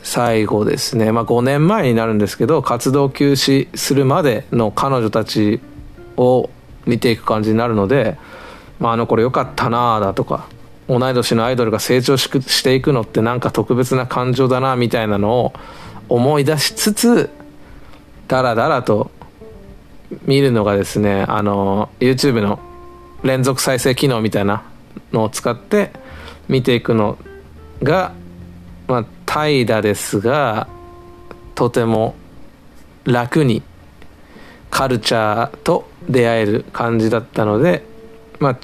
[0.03, 5.61] 最後ですね、まあ、5年前になるんですけど活動休止するまでの彼女たち
[6.17, 6.49] を
[6.85, 8.17] 見ていく感じになるので、
[8.79, 10.47] まあ、あの頃良かったなあだとか
[10.89, 15.53] 同い年のアイドルが成長ししていくのってなんか特別な感情だなみたいなのを
[16.13, 17.31] 思い出しつつ
[18.27, 19.09] ダラダラと
[20.25, 22.59] 見るのがですねあの YouTube の
[23.23, 24.63] 連続再生機能みたいな
[25.11, 25.91] のを使って
[26.47, 27.17] 見ていくの
[27.81, 28.13] が
[28.87, 30.67] まあ怠惰ですが
[31.55, 32.13] とても
[33.05, 33.63] 楽に
[34.69, 37.83] カルチャーと出会える感じだったので
[38.39, 38.59] まあ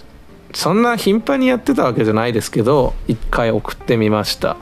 [0.53, 4.55] そんな頻繁にやってたわけじゃないですけど一回送ってみました、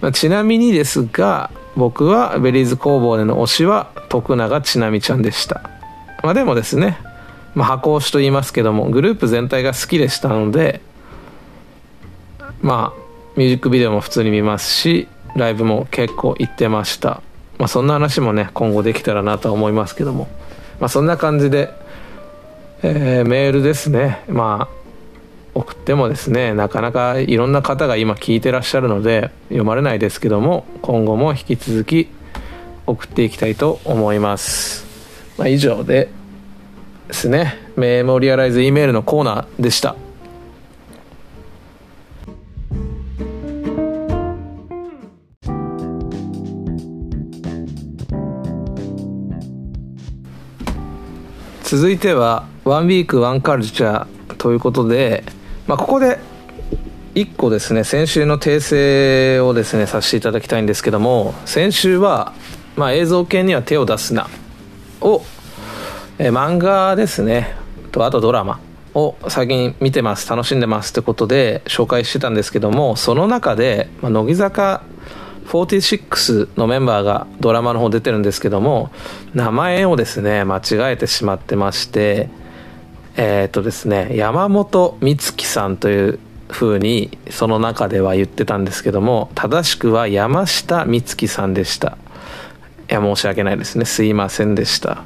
[0.00, 5.70] まあ、ちなみにですが僕はベリーズ工房での推しは徳永ちなみちゃんでした。
[6.22, 6.98] まあでもですね、
[7.54, 10.80] まあ、箱推しと言いますけどもグループ全体が好きでしたので
[12.62, 13.00] まあ
[13.36, 15.06] ミュージックビデオも普通に見ますし
[15.36, 17.20] ライブも結構行ってました、
[17.58, 20.28] まあ、そんな話もね今後できたらなとは思いますけども、
[20.80, 21.74] まあ、そんな感じで、
[22.82, 24.24] えー、メールですね。
[24.28, 24.83] まあ
[25.54, 32.08] 送ってもですねなかなかいろんな方が今聞いてらっしゃるので読まれないですけども今後も引き続き
[32.86, 34.84] 送っていきたいと思います、
[35.38, 36.10] まあ、以上で
[37.08, 39.96] ですねメモリアライズ E メールのコーナーでした。
[51.64, 55.24] 続いては「ワンウィークワンカルチャー」ということで、
[55.66, 56.18] まあ、ここで
[57.14, 62.34] 1個ですね先週の訂正をですねさせていただきたいんですけども先週は、
[62.76, 64.28] まあ、映像系には手を出すな
[65.00, 65.22] を、
[66.18, 67.54] え漫画ですね
[67.92, 68.60] とあとドラマ
[68.94, 74.82] を最近見てます楽しんでますってことで紹介してたんですけどもその中で、まあ、乃木坂
[75.46, 78.90] 46のメンバーがドラマの方出てるんですけども
[79.34, 82.28] 名前をですね間違えてしまってまして
[83.16, 91.96] えっ、ー、とですね山本美月さんという風にその中では言ってたんですけども正しくは山下美月さんでした。
[92.90, 93.84] いや申し訳ないですね。
[93.84, 95.02] すいませんでした。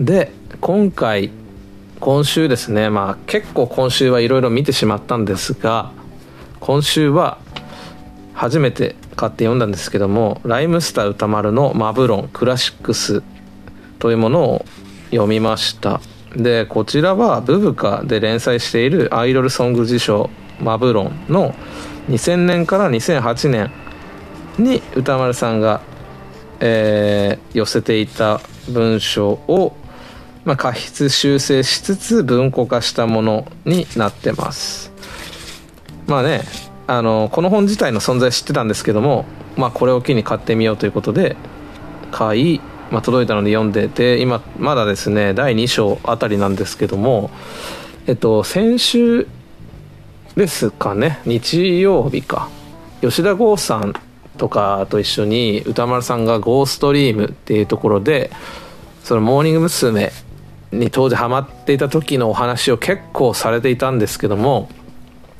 [0.00, 1.30] で今回
[2.00, 5.92] 今週ですねまあ結構今週はいろいろ見てしまったんですが
[6.60, 7.38] 今週は
[8.34, 13.22] 初めて買って読んだんですけどもライムスター歌丸のマブロンクラシックス
[13.98, 14.64] というものを
[15.10, 16.00] 読みました。
[16.36, 20.30] でこちらはブブカで連載しているアイドルソング辞書
[20.60, 21.54] マブロンの
[22.08, 23.70] 2000年から2008年
[24.58, 25.80] に歌丸さんが、
[26.60, 29.76] えー、寄せていた文章を、
[30.44, 34.92] まあ、過筆修正しつつ文庫化したものになってます。
[36.06, 36.42] まあね
[36.86, 39.24] あのこの本自体の存在知ってたんですけども、
[39.56, 41.36] まあ、これを機に買ってみようということで
[42.12, 42.60] 買い、
[42.90, 47.30] まあ、届いたので読んでて今まだですね第2章あたりなんですけども
[48.06, 49.26] えっと先週
[50.36, 52.48] ですかね日曜日か
[53.00, 53.94] 吉田剛さん
[54.38, 58.30] とかと一緒に歌丸さんが「ゴーストリーム」っていうところで
[59.02, 60.12] そのモーニング娘。
[60.72, 64.68] に当時ハマっていた時のお話を結構されていたんですけども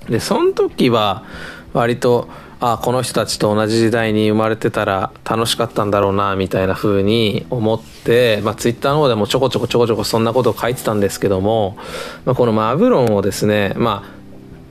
[0.09, 1.24] でその時は
[1.72, 2.28] 割と
[2.59, 11.76] あこの人たちと同じ時代に生まれてたら楽しかったんだろうなみたいな風に思って、まあ、ツイッターの方でもちょこちょこちょこちょこそんなことを書いてたんですけども、
[12.24, 14.11] まあ、このマブロンをですね、まあ、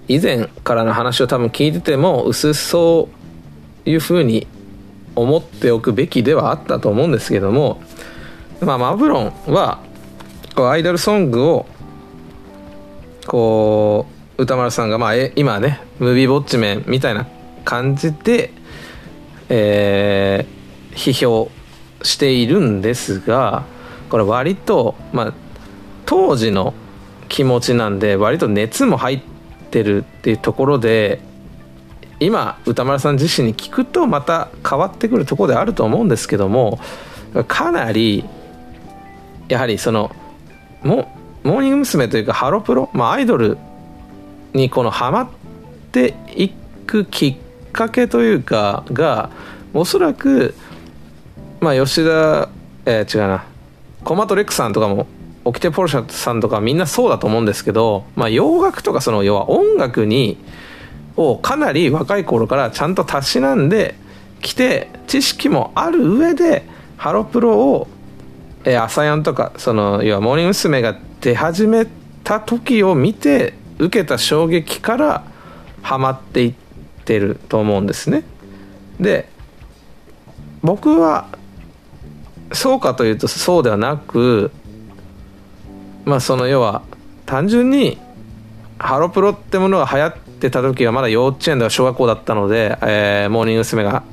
[0.08, 3.10] 以前からの話を多分聞いてても薄そ
[3.86, 4.48] ういう風に
[5.16, 7.82] 思っておくべきではあったと思うんですけども、
[8.62, 9.80] まあ、マブロンは
[10.56, 11.68] こうアイドルソングを
[13.28, 14.08] こ
[14.38, 17.28] う歌丸さんが、まあ、今ねムービーウォッチメンみたいな
[17.66, 18.52] 感じで、
[19.50, 21.52] えー、批評
[22.02, 23.66] しているんですが
[24.10, 25.34] これ割と、まあ、
[26.06, 26.74] 当時の
[27.28, 29.22] 気持ちなんで割と熱も入っ
[29.72, 31.20] てるっていうところで
[32.20, 36.80] 今歌丸さん自身に聞くとまた変わってくるところであると思うんですけども
[37.48, 38.24] かなり
[39.50, 40.16] やはりその
[40.84, 42.08] モーニング娘。
[42.08, 43.58] というかハロプロ、まあ、アイドル
[44.54, 45.30] にこのハマっ
[45.92, 47.38] ていくきっ
[47.76, 49.30] かけというかが
[49.74, 50.56] おそらく
[51.60, 52.50] まあ吉田
[52.86, 53.46] えー、違うな
[54.04, 55.08] コマトレックさんとかも
[55.44, 60.38] オキテポルシャさんとかみんなそうだと思うんですけど、まあ、洋楽とかその要は音楽に
[61.18, 63.96] をかなり若い頃からちゃんとたしなんで
[64.42, 66.64] きて知識もある上で
[66.98, 67.88] ハロプロを、
[68.64, 70.82] えー、朝やんとかその要はモーニング娘。
[70.82, 71.88] が出始め
[72.24, 75.24] た時を見て受けた衝撃から
[75.82, 76.54] ハマっていっ
[77.06, 78.24] てると思うんですね。
[79.00, 79.30] で
[80.62, 81.28] 僕は
[82.52, 84.52] そうかというとそうではなく
[86.06, 86.84] まあその要は
[87.26, 87.98] 単純に
[88.78, 93.84] ハロプロってものが流行ってた時はまだ幼稚園では小学校だったので、えー、モーニング娘。
[93.84, 94.04] が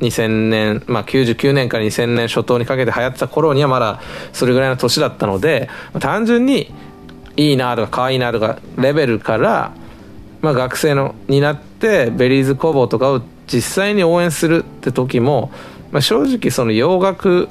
[0.00, 4.00] 2000年、まあ、99年から2000年初頭にかけて流行ってた頃にはまだ
[4.32, 5.70] それぐらいの年だったので
[6.00, 6.72] 単純に
[7.36, 9.72] いいなとか可愛いなとかレベルから、
[10.46, 15.50] まあ、学生のになってベリーズ工房とかを実際に応援するって時も、
[15.90, 17.48] まあ、正直その洋楽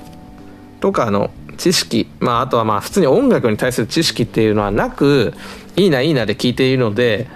[0.79, 5.33] とかの知識、まあ、あとはまあ普通に音楽に対する知識っていうのはなく
[5.75, 7.27] いいないいなで聞いているので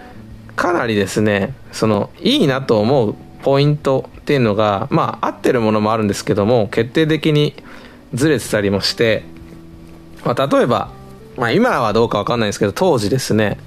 [0.55, 7.53] かなりですねそのいいなと思うポイントっていうのがまあ合ってるものもあるんですけども決定的に
[8.13, 9.25] ずれてたりもして、
[10.23, 10.89] まあ、例えば、
[11.35, 13.57] まあ、今はどうか分かんないですけど当時ですね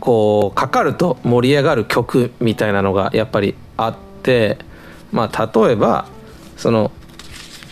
[0.00, 4.58] こうかかると盛り上がる曲みたいなのがやっぱりあって
[5.12, 6.08] まあ例えば
[6.56, 6.90] その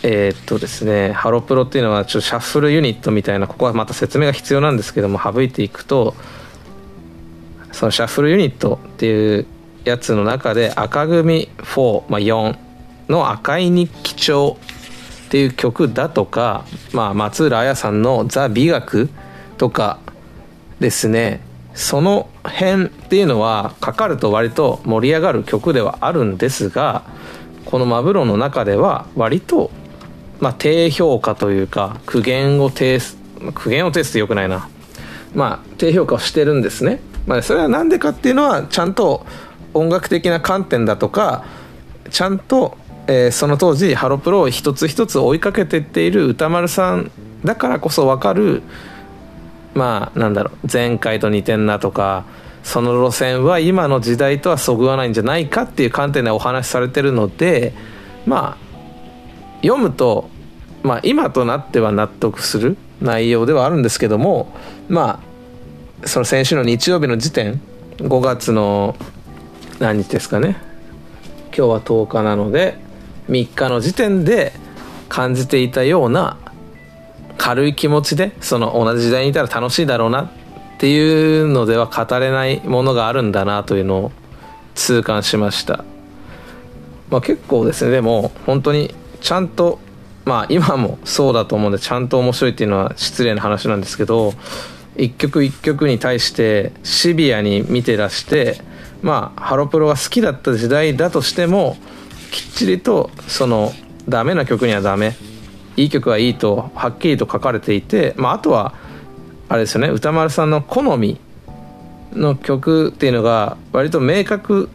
[0.03, 6.15] えー、っとですねハロプロっていうのはちょっとシャッフルユニットみたいなここはまた説明が必要なんですけども省いていくと
[7.71, 9.47] そのシャッフルユニットっていう
[9.85, 12.57] やつの中で赤組4、まあ、4
[13.09, 14.57] の赤い日記帳
[15.27, 19.09] っていう曲だとか、まあ、松浦綾さんの「ザ・美学」
[19.57, 19.99] とか
[20.79, 21.41] ですね
[21.77, 27.03] その辺っていうのはかかると割と盛り上がる曲ではあるんですが
[27.65, 29.71] このマブロの中では割と
[30.39, 33.17] まあ、低評価というか苦言を呈す
[33.53, 34.69] 苦言を呈すってよくないな。
[35.33, 39.25] まあ低評価をしてるんですね、まあ、それは何でかっていうのはちゃんと
[39.73, 41.43] 音楽的な観点だとか
[42.09, 47.11] ちゃんと、えー、その当時ハロプロを一つ一つ追いかけてっている歌丸さん
[47.43, 48.63] だからこそ分かる
[49.73, 52.25] まあなんだろう前回と似てんなとか
[52.63, 57.73] その路線は今の時代とはそぐわないんじゃないかっていう観点でお話しされてるので
[58.25, 58.67] まあ
[59.61, 60.29] 読むと、
[60.83, 64.53] まあ、今となっては納得する内容ではあるんですけども
[64.89, 65.21] ま
[66.03, 67.61] あその先週の日曜日の時点
[67.97, 68.95] 5月の
[69.79, 70.57] 何日ですかね
[71.57, 72.77] 今日は10日なので
[73.29, 74.51] 3日の時点で
[75.09, 76.37] 感じていたような
[77.47, 80.29] 軽い気持ちでその同じ時代にいたら楽しいだろうなっ
[80.79, 84.11] ていうのでは語れないものがあるんだなというのを
[84.75, 85.85] 痛感しました、
[87.09, 89.79] まあ、結構ですねでも本当にちゃんと
[90.25, 94.33] まあ今もそうだと思うんでちゃんと面白いっていうのは失礼な話なんですけど
[94.97, 98.59] 一曲一曲に対してシビアに見てらして
[99.01, 101.77] まあハロプロが好きだった時代だとしても
[102.29, 103.71] きっちりとその
[104.09, 105.36] ダメな曲にはダメ。
[105.77, 108.73] いい曲はいいとはっきりと書かれていて、まあ、あとは
[109.47, 111.19] あれですよね歌丸さんの好み
[112.13, 114.69] の曲っていうのが割と明確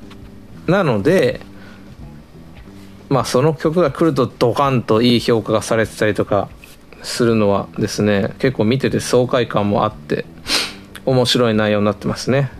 [0.66, 1.40] なので
[3.08, 6.48] まあその曲が来るとドカンといい評価がされてたりとか
[7.02, 10.24] するのはですね結構見てて爽快感もあって
[11.04, 12.50] 面白い内容になってますね、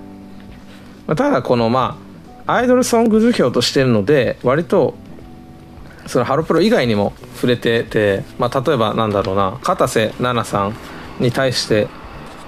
[1.07, 1.97] まあ、ただこのま
[2.47, 4.95] あアイドルソング図表としてるので割と
[6.07, 10.77] そのハロプロ以外にも触れてて、まあ、例えばなんだろうな片瀬奈々さん
[11.23, 11.89] に対して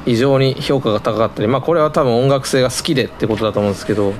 [0.06, 4.14] 異常に評価が高かったりまあこれは多分音楽性が好きでってことだと思うんですけどっ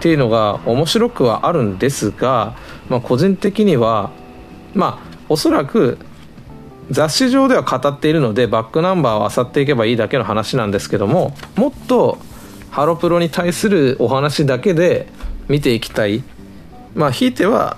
[0.00, 2.56] ていうのが面白くはあるんですが、
[2.88, 4.10] まあ、個人的には
[4.74, 5.98] まあおそらく
[6.90, 12.18] 雑誌上では語っているのでバックナンバーを漁っていけばいいだけの話なんですけどももっと
[12.70, 15.06] ハロプロに対するお話だけで
[15.48, 16.24] 見ていきたい。
[16.94, 17.76] まあひいては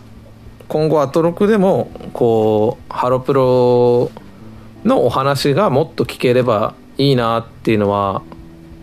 [0.75, 4.11] 今後アトロクでもこうハロプロ
[4.85, 8.23] のお話がもっと聞ければいいなっていうのは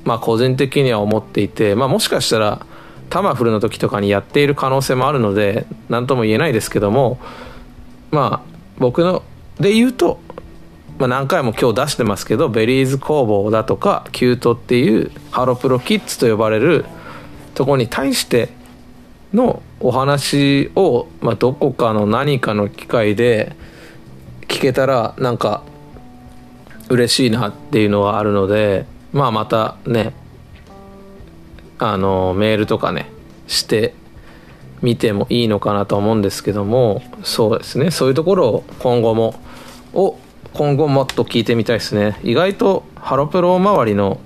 [0.06, 2.66] まあ個人的には思っていて、まあ、もしかしたら
[3.10, 7.20] タマフルの時とかにやっている可能性もあるので何とも言えないですけども
[8.10, 9.22] まあ僕の
[9.60, 10.22] で言うと、
[10.98, 16.86] まあ、何回も今日出してますけど Berryz工房だとか℃-ute っていうハロプロキッズと呼ばれる
[17.54, 18.48] とこに対して
[19.34, 23.56] のお話を、まあ、どこかの何かの機会で
[24.48, 25.64] 聞けたらなんか
[26.90, 30.14] 嬉しいなっていうのはあるのでまあまたね
[31.80, 33.10] あのメールとかね
[33.48, 33.94] して
[34.82, 37.92] みてもいいのかなと思うんですけどもそうですね。
[37.92, 39.40] そういうところを今後も
[39.94, 40.18] を
[40.54, 42.20] 今後もっと聞いてみたいですね。
[42.24, 44.20] 意外とハロプロ周りの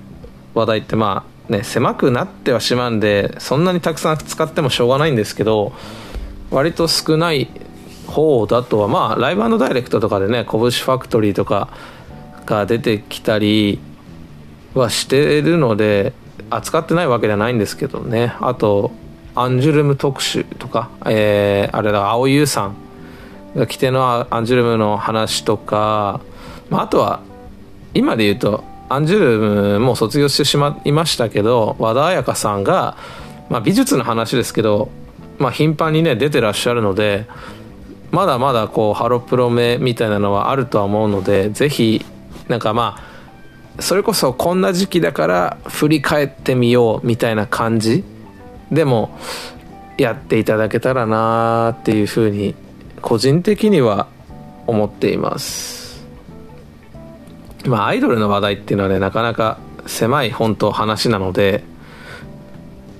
[0.53, 5.73] 話題ってまあね狭くなってはしまうんでそんなにたくさん使ってもしょうがないんですけど
[6.51, 7.49] 割と少ない
[8.07, 11.69] 方だとはまあライブダイレクトとかでね拳ファクトリーとか
[12.45, 13.79] が出てきたり
[14.73, 16.13] はしてるので
[16.49, 18.35] 扱ってないわけじゃないんですけどね。
[18.39, 18.91] あと
[19.33, 22.75] アンジュルム特集とか、えー、あれだ青優さん
[23.55, 26.21] が来てのアンジュルムの話とか、
[26.69, 27.21] まあ、あとは
[27.93, 32.97] 今で言うとアンジュルムも卒業してしまいましたけど和田彩香さんが、
[33.49, 34.89] まあ、美術の話ですけど、
[35.39, 37.25] まあ、頻繁にね出てらっしゃるので
[38.11, 42.05] まだまだこうハロプロ目みたいなのはあるとは思うのでぜひ
[42.47, 42.97] なんかま
[43.77, 48.03] あそれこそこんな時期だから振り返ってみようみたいな感じ
[48.71, 49.17] でも
[49.97, 52.55] やっていただけたらなっていうふうに
[53.01, 54.07] 個人的には
[54.67, 55.84] 思っています。
[57.67, 61.63] まあアイドルの話題っていうのはねなかなか狭い本当話なので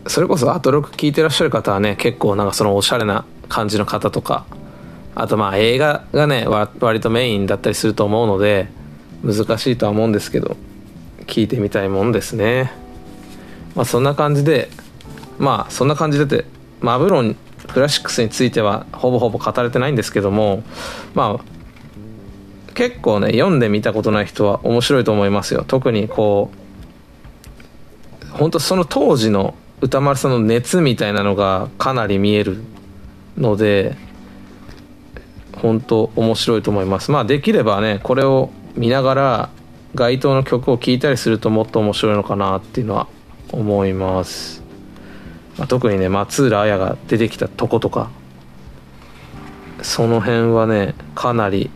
[0.07, 4.45] それこそアトロック聞いてらっしゃる方はね結構なんかそのおしゃれな感じの方とか
[5.15, 8.67] あとまあ映画がね割とメインだったりすると思うので
[9.23, 10.57] 難しいとは思うんですけど
[11.25, 12.71] 聞いてみたいもんですね。
[13.75, 14.69] まあそんな感じで
[15.39, 16.45] まあそんな感じでて
[16.81, 17.35] マブロン
[17.73, 20.63] クラシックスについてはほぼほぼ語れてないんですけども
[21.13, 21.54] まあ
[22.75, 25.63] 結構ね読んでみたことない人は面白いと思いますよ。
[25.67, 26.51] 特にこ
[28.23, 32.61] う本当その当時の歌丸さんの熱みたいなのがかなり見える
[33.37, 33.95] ので
[35.53, 37.11] 本当面白いと思います。
[37.11, 39.49] まあできればねこれを見ながら
[39.95, 43.07] 該当の曲を聴いたりするともっと面白いのかなっていうのは
[43.51, 44.61] 思います、
[45.57, 48.09] まあ、特にね松浦綾が出てきたとことか
[49.81, 51.69] その辺はねかなり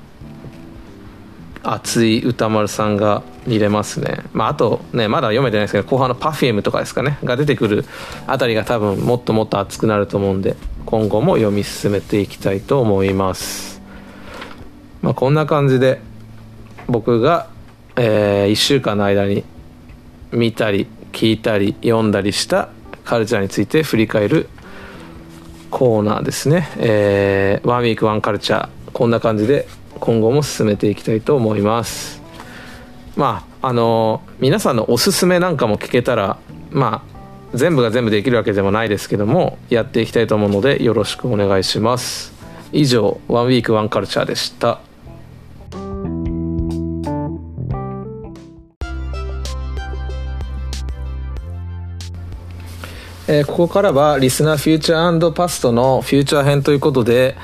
[1.64, 7.18] 熱い歌丸さんが見れますね、まあ、あとねまだ読めてないですけど後半の Perfume とかですかね。
[7.24, 7.86] が出てくる
[8.28, 10.56] あたりが多分もっともっと熱くなると思うんで
[10.86, 13.82] 今後も読み進めていきたいと思います。
[15.02, 16.02] まあこんな感じで
[16.88, 17.48] 僕が、
[17.96, 19.44] えー、1週間の間に
[20.32, 22.70] 見たり聞いたり読んだりした
[23.04, 24.50] カルチャーについて振り返る
[25.70, 29.68] コーナーですね、えー、ワンウィークワンカルチャーこんな感じで
[30.00, 32.22] 今後も進めていきたいと思います。
[33.16, 36.38] まああの、皆さんのおすすめなんかも聞けたら
[36.72, 42.34] まあ全部が全部できるわけでもないですけどもやっていきたいと思うのでよろしくお願いします。
[42.72, 44.80] 以上ワンウィークワンカルチャーでした。
[53.32, 57.36] えー、ここからはリスナーフューチャーパストのフューチャー編ということで、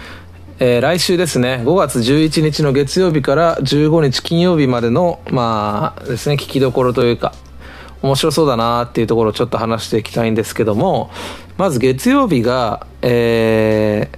[0.58, 7.34] えー、来週ですね、5月11日の月曜日から15日金曜日までの、まあですね、聞きどころというか、
[8.02, 11.12] 面白そうだなっていうところをちょっと話していきたいんですけども、
[11.58, 14.10] まず月曜日が、え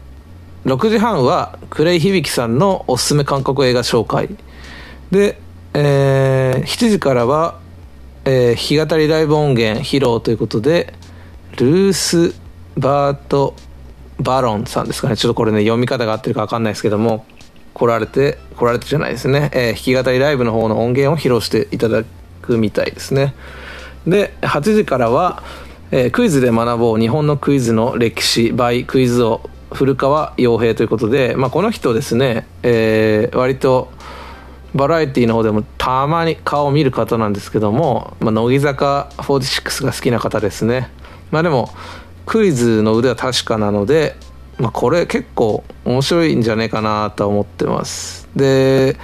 [0.64, 4.30] ー、6時半はクレイ響さんのおすすめ韓国映画紹介。
[5.10, 5.40] で、
[5.74, 7.60] えー、7時からは、
[8.26, 10.94] えー、弾き語りライブ音源披露ということで、
[11.58, 12.36] ルース・
[12.78, 13.56] バート・
[14.20, 15.18] バロンさんですかね。
[15.18, 17.26] ちょっとこれね、読み方が合ってるか分かんないですけども、
[17.74, 19.52] 来られて、来られてじゃないですね。
[19.54, 22.04] えー、弾き語りライブの方の音源を披露していただ
[22.42, 23.36] くみたいですね。
[24.08, 25.44] で、8時からは、
[25.92, 33.90] えー、クイズで学ぼう日本のクイズの歴史 by クイズ王古川洋平ということで、まあ、この人ですね、えー、割と
[34.76, 40.90] バラエティの方でもたまに顔を見る方なんですけども、まあ、乃木坂46が好きな方ですね
[41.32, 41.70] まあでも
[42.28, 44.16] クイズの腕は確かなので、
[44.60, 48.28] まあ、これ結構面白いんじゃないかなと思ってます。
[48.36, 48.98] で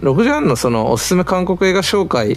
[0.00, 2.36] 6時半のそのおすすめ韓国映画紹介っ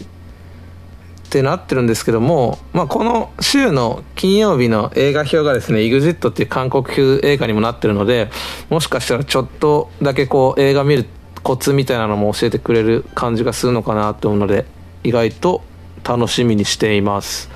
[1.29, 8.29] てなってるんですけども、まあ、この週の金曜日の映画表がですね EXIT っていう韓国風映画にもなってるので
[8.69, 11.07] もしかしたらちょっとだけこう映画見る
[11.43, 14.65] コツみたいなのも教えてくれる感じがするのかなと思うので
[15.03, 15.63] 意外と
[16.03, 17.49] 楽しみにしています。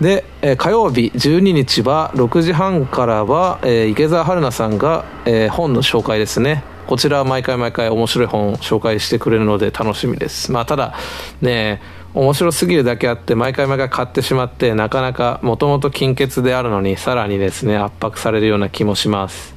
[0.00, 6.64] で、え、火曜日12日は6時半からは、え、池澤春菜さんが、え、本の紹介ですね。
[6.86, 10.52] こちらは毎回毎回面白い本を紹介してくれるので楽しみです。
[10.52, 10.94] まあただ
[11.40, 11.80] ね
[12.12, 19.54] 面白すぎるだけあって毎回毎回買ってしまってなかなかもともと金欠であるのにさらにですね圧迫されるような気もします。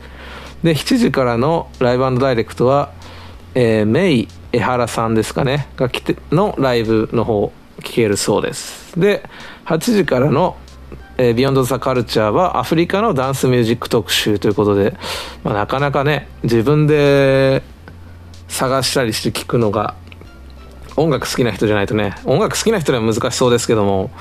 [0.63, 2.91] で7時からのライブダイレクトは、
[3.53, 8.99] えー、メイ江原さんですかねが来てのライブの方聞けるそうです。
[8.99, 9.27] で
[9.65, 10.57] 8時からの
[11.17, 14.97] え、ビヨンド・ザ・カルチャーはアフリカのダンスミュージック特集ということで、
[15.43, 17.63] まあ、なかなかね自分で
[18.49, 19.95] 探したりして聞くのが
[20.97, 24.11] 音楽好きな人じゃないとね音楽好きな人には難しそうですけども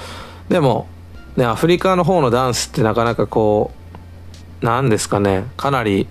[0.49, 0.87] でも、
[1.37, 3.73] ね、アフリカの方のダンスってなかなかこ
[4.63, 6.07] う何ですかねかなり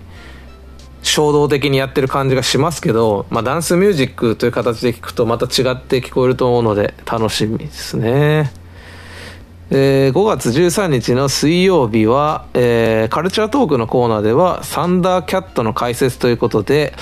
[1.04, 8.50] 衝動的にやってる感じがしますけど、まあ、ダンスミュージックという形で聞くとまた違って聞こえると思うので楽しみですね。
[9.70, 16.94] えー、5月13日の水曜日は、えー、カルチャートークのコーナーではサンダーキャットの解説ということで、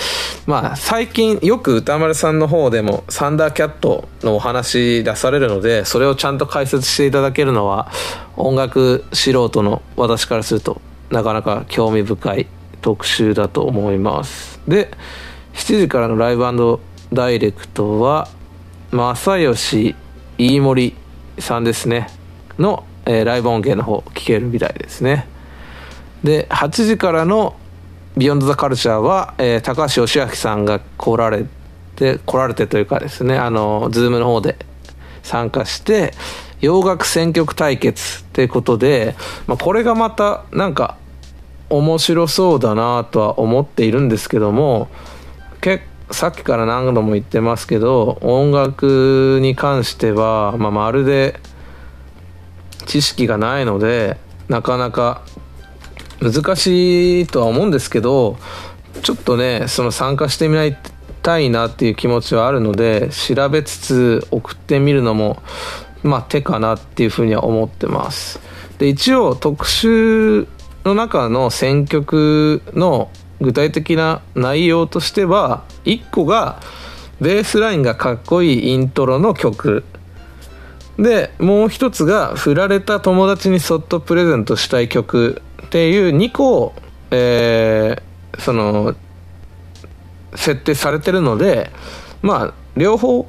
[0.47, 7.91] まあ、最近よく歌丸さんの方でもサンダーキャットのお話出されるのでそれをちゃんと解説していただけるのは
[8.37, 10.81] 音楽素人の私からすると
[11.11, 12.47] なかなか興味深い
[12.83, 14.61] 特集だと思います。
[14.69, 14.91] で
[15.55, 16.81] 7時からのライブ
[17.13, 18.29] ダイレクトは
[18.91, 19.95] 正義
[20.39, 20.95] 飯森
[21.39, 22.09] さんですね。
[22.59, 25.27] の、えー、ライブ音源の方聞けるみたいですね。
[26.23, 27.57] で8時からの
[28.17, 31.47] 「ビヨンド・ザ・カルチャーは」えー、高橋芳朗さんが来られ
[31.97, 34.57] て来られてというかですねあのズームの方で
[35.23, 36.13] 参加して
[36.61, 39.17] 洋楽選曲対決っていうことで、
[39.47, 40.97] まあ、これがまたなんか
[41.73, 44.89] 面白そうだなとは思っているんですけども
[45.61, 51.41] けさっきから何度も言ってますけど音楽に関しては、まあ、まるで
[52.85, 54.19] 知識がないので
[54.49, 55.23] なかなか
[56.21, 58.37] 難しいとは思うんですけど
[59.03, 60.77] ちょっとねその参加してみ
[61.23, 65.43] たいなっていう気持ちはあるので調べつつ送ってみるのも
[66.03, 68.41] まあ手かなっていうふうには思ってます。
[68.79, 70.47] で一応特集
[70.85, 73.11] の中の選曲の
[73.41, 76.61] 具体的な内容としては1個が
[77.21, 79.85] ベースラインがかっこいいイントロの曲。
[80.99, 86.75] でもう一つが振られた友達にそっとプレゼントしたい曲っていう2個、
[87.11, 88.95] えー、その
[90.35, 91.71] 設定されてるので
[92.21, 93.27] まあ両方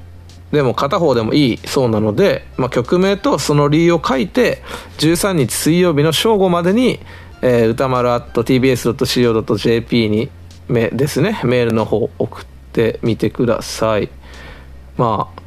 [0.51, 4.61] でも片方でもいいそうなので、まあ、曲名とその理由を書いて
[4.99, 6.99] 13日水曜日の正午までに、
[7.45, 10.29] えー、歌丸 .tbs.co.jp に
[10.69, 11.41] めですね。
[11.43, 14.07] メールの方送ってみてください。
[14.95, 15.41] まあ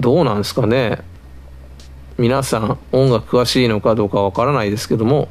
[0.00, 0.98] どうなんですかね。
[2.18, 5.28] 皆さん音楽詳しいのかどうかわからないですけども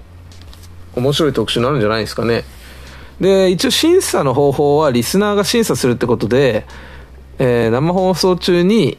[0.96, 2.46] 面白い特集になるんじゃないですかね。
[3.20, 6.66] で一応審査の方法はリスナーが審査するってことで、
[7.38, 8.98] えー、生放送中に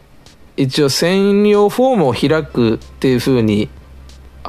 [0.58, 3.70] 一応専用フォームを開くっていうふうに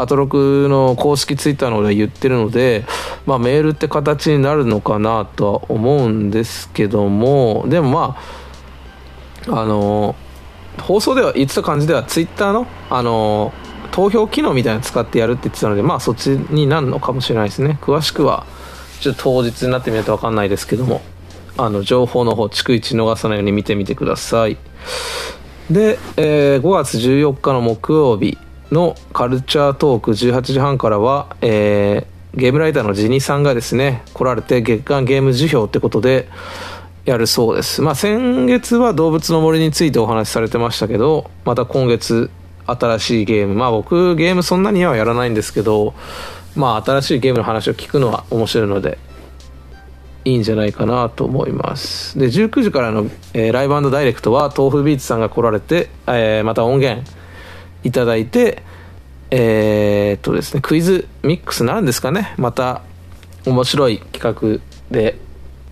[0.01, 2.85] アトロクの公式ツイッターの方では言ってるので、
[3.25, 8.17] まあ、メールって形になるのかなとは思うんですけどもでもま
[9.47, 10.15] ああの
[10.79, 13.53] 放送では言ってた感じではツイッターのあの
[13.91, 17.79] 投票機能みたいなの使ってやるって言ってたのでまあそっちになるのかもしれないですね。
[17.81, 18.45] 詳しくは
[18.99, 21.01] ちょっと当日になってみないと分かんないですけども
[21.57, 24.57] あの情報の方逐一逃さないように見てみてください。
[25.71, 28.37] で、えー、5月14日の木曜日。
[28.71, 36.27] のカルチャートーク18時半からは、えー、ゲームライターのジニさんがですね来られて月間ゲーム辞表ってことで
[37.05, 37.81] やるそうです。
[37.81, 42.29] まあ、先月は動物の森についてお話しされてましたけど、また今月
[42.65, 45.93] 新しいゲーム、まあ僕ゲームそんなにはやらないんですけど、
[46.53, 48.97] まあ新しいゲームの話を聞くのは面白いので、
[50.25, 52.19] いいんじゃないかなと思います。
[52.19, 57.09] で、19時からの、えー、ライブダイレクトは豆腐ビーツさんが来られて、えー、また音源
[57.83, 58.63] いただいて、
[59.31, 62.33] えー、っとですね、クイズミックスなんですかね。
[62.37, 62.81] また
[63.45, 64.61] 面白い企画
[64.91, 65.17] で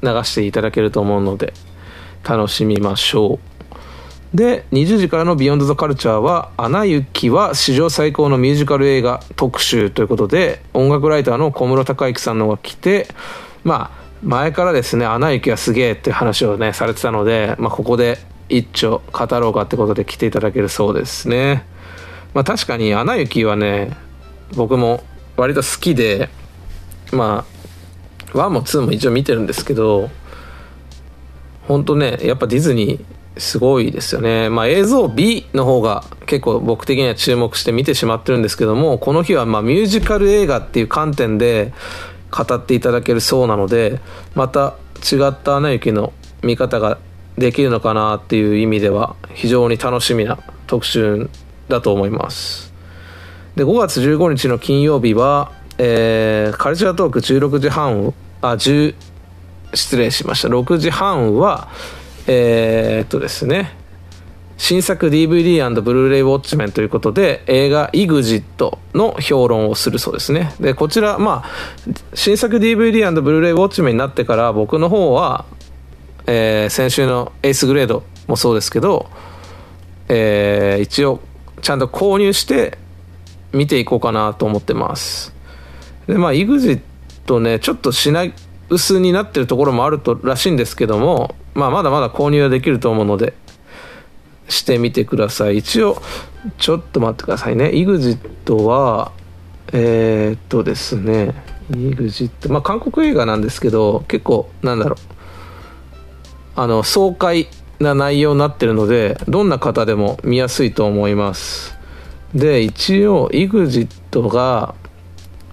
[0.02, 1.54] 流していただけると思うので
[2.24, 3.40] 楽しみましょ
[4.34, 13.08] うで20時からの「ビヨンド・ザ・カルチャーは「アナ雪」は史上最高のミュージカル映画特集ということで音楽ライターの小室敬幸さんのが来て
[13.64, 21.66] まあ前からですね「アナ雪はすげえ」って話をねされてたので、まあ、ここで一丁語ろうかってことで来ていただけるそうですね
[22.36, 23.98] まあ確かに「アナ雪」はね
[24.56, 25.04] 僕も
[25.38, 26.30] 割と好きで
[27.12, 27.46] ま
[28.34, 30.12] あ1も2も一応見てるんですけど
[31.68, 33.06] 本当ねやっぱディズニー
[33.38, 34.50] すごいですよね。
[34.50, 41.74] まあ映像美の方が結構僕的には注目して見てしまってるんですけども、この日はまミュージカル映画っていう観点で
[42.32, 44.00] 語っていただけるそうなので、
[44.36, 46.14] また違ったアナ雪の
[46.44, 46.98] 見方が
[47.38, 51.30] できるのかなっていう意味では非常に楽しみな特集
[51.68, 52.74] だと思います。
[53.56, 58.96] で、5月15日の金曜日は、えー、カルチャートーク16時半あ、10、
[59.74, 60.48] 失礼しました。
[60.48, 61.70] 6時半は、
[62.28, 63.72] えー、っとですね、
[64.58, 70.54] 新作 DVD& ブルーレイウォッチメンということで映画 EXIT の評論をするそうですね。
[70.60, 71.50] で、こちら、まあ、
[72.14, 75.46] 新作 DVD& ブルーレイウォッチメンになってから僕の方は、
[76.26, 79.10] えー、先週のエースグレードもそうですけど、
[80.08, 81.20] えー、一応
[81.62, 82.78] ちゃんと購入して
[83.54, 85.34] 見ていこうかなと思ってます。
[86.08, 88.34] で、まあ EXIT ね、ちょっと品
[88.70, 93.34] 薄になってるところもあるとらしいんですけども、まあ、まだまだ購入はできると思うので、
[94.50, 95.58] してみてください。
[95.58, 96.02] 一応、
[96.58, 97.72] ちょっと待ってくださいね。
[97.74, 99.12] EXIT は、
[99.72, 101.34] えー、っとですね、
[101.72, 105.16] EXIT、まあ、韓国映画なんですけど、結構、なんだろう、
[106.56, 107.48] あの、爽快
[107.80, 111.78] な内容になってるので、どんな方でも見やすいと思います。
[112.34, 114.76] で、一応、EXIT が、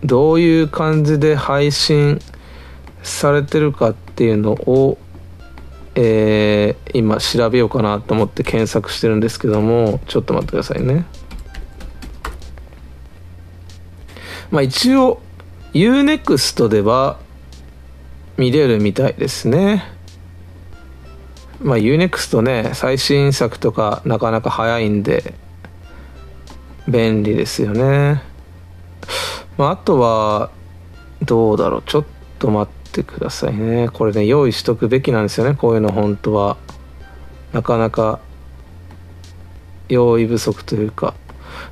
[0.04, 2.20] どういう感じで配信
[3.02, 4.98] されてるかっていうのを
[5.94, 11.04] えー、今調べようかなと思って検索してるんですけどもちょっと待ってくださいね
[14.50, 15.20] まあ一応
[15.74, 17.18] UNEXT では
[18.36, 19.84] 見れるみたいですね
[21.62, 25.34] まあ UNEXT ね最新作とかなかなか早いんで
[26.88, 28.22] 便利ですよね。
[29.56, 30.50] まああとは
[31.22, 31.82] どうだろう。
[31.86, 32.04] ちょっ
[32.38, 33.88] と待ってくださいね。
[33.88, 35.54] これね用意しとくべきなんですよね。
[35.54, 36.56] こういうの本当は。
[37.52, 38.18] なかなか
[39.88, 41.14] 用意不足というか。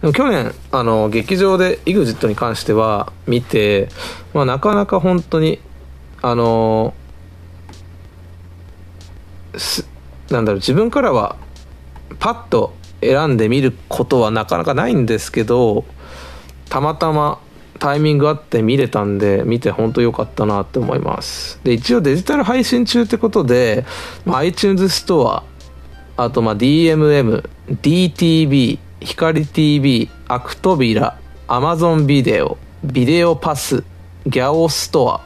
[0.00, 3.88] でも去年あの劇場で EXIT に関しては見て、
[4.34, 5.58] まあ、なかなか本当に
[6.22, 6.94] あの
[10.30, 11.36] なんだろう自分からは
[12.18, 15.84] パッと選んでみることはなかなかないんですけど
[16.68, 17.40] たまたま
[17.78, 21.58] タイミングあって見れたんで見て本当良かったなって思います。
[21.64, 23.86] で一応デジタル配信中ってことで、
[24.26, 25.44] まあ、iTunes ストア
[26.22, 27.48] あとま DMM、
[27.80, 33.82] DTV、光 TV、アクトビラ、Amazon ビデオ、ビデオパス、
[34.26, 35.22] ギャオスト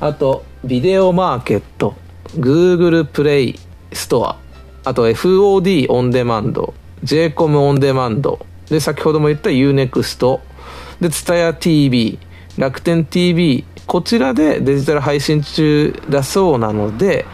[0.00, 1.94] ア、あとビデオマーケット、
[2.36, 3.58] Google プレイ
[3.92, 4.38] ストア、
[4.84, 6.74] あと FOD オンデマンド、
[7.04, 10.40] JCOM オンデマンド、で、先ほども言った UNEXT、
[11.00, 12.18] で、TSUTAYA TV、
[12.56, 17.26] 楽天 TV、こちらでデジタル配信中だそうなので、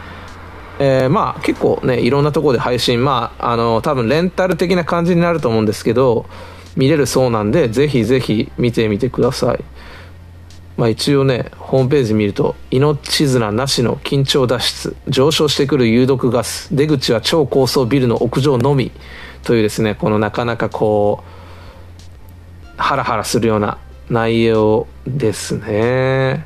[0.79, 6.25] えー、まあ結構ね、いろんなところで配信、まあ、あの、多分レンタル的な感じになると思うんですけど、
[6.75, 9.63] 見れるそうなんで、ぜひぜひ見てみてください。
[10.79, 18.93] まあ一応ね、ホームページ見ると、命綱なしの緊張脱出、上昇してくる有毒ガス、出口は超高層ビルの屋上のみ、
[19.43, 21.21] というですね、このなかなかこ
[22.77, 23.77] う、ハラハラするような
[24.09, 26.45] 内容ですね。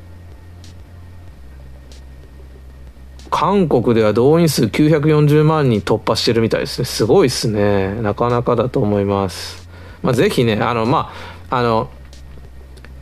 [3.29, 6.85] 韓国では動員数940万人突破してるみたいですね。
[6.85, 7.93] すごいっすね。
[8.01, 9.69] なかなかだと思います。
[10.01, 11.13] まあ、ぜひね、あの、ま
[11.51, 11.91] あ、あの、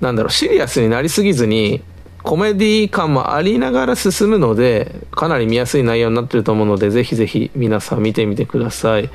[0.02, 1.82] なんだろう、シリアスになりすぎずに、
[2.24, 9.10] コメディ感もありながら進むので、かなり見やすい内容になってると思うので、ぜひぜひ皆さん見てみてください。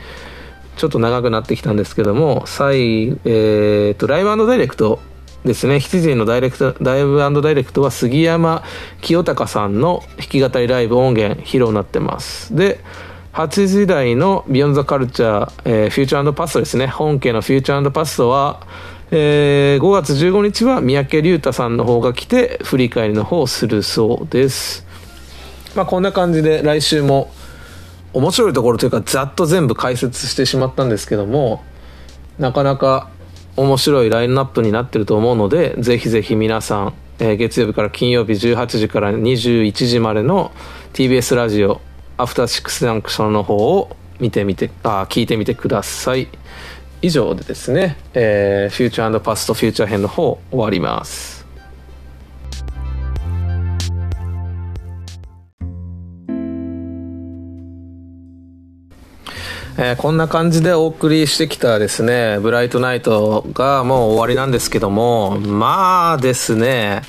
[0.77, 5.01] ちょっと長くなってきたんですけども、最、えー、と、ライブダイレクト
[5.45, 8.63] ですね、7時のダイレクト、ライブダイレクトは杉山
[9.01, 12.55] 清隆さんの弾き語りライブ音源披露になってます。
[12.55, 12.81] で、
[13.33, 18.67] 8時台のビヨンザカルチャー、えー、フューチャーパストですね、本家のフューチャーパストは、
[19.11, 24.87] えー、5月15日は三宅龍太さんの方が来て、振り返りの方をするそうです。
[25.77, 27.31] まあこんな感じで来週も
[28.17, 31.63] 面白いところというかざっと全部解説してしまったんですけども
[32.39, 33.11] なかなか
[33.57, 40.51] 面白いラインナップになってると思うのでぜひぜひ皆さん、えー、月曜日から金曜日18時から21時までの
[40.95, 41.83] TBS ラジオ
[42.17, 46.29] アフターシックスジャンクションの方を見てみてあ聞いてみてください
[47.03, 51.37] 以上でですね、えー、フューチャーパストフューチャー編の方終わります。
[59.79, 67.03] えー、こんな感じでお送りしてきたですね、ブライトナイトがもう終わりなんですけども、まあですね、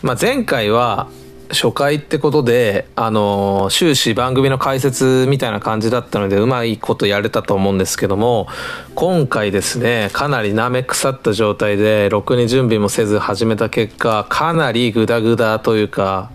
[0.00, 1.08] まあ、前回は
[1.54, 8.46] 初回ってことで、あの、終始番組の解説みたいな感じだったので、うまいことやれたと思うんですけども、
[8.94, 16.30] 今回ですね、かなり舐め腐った状態で、ろくに準備もせず始めた結果、かなりグダグダというか、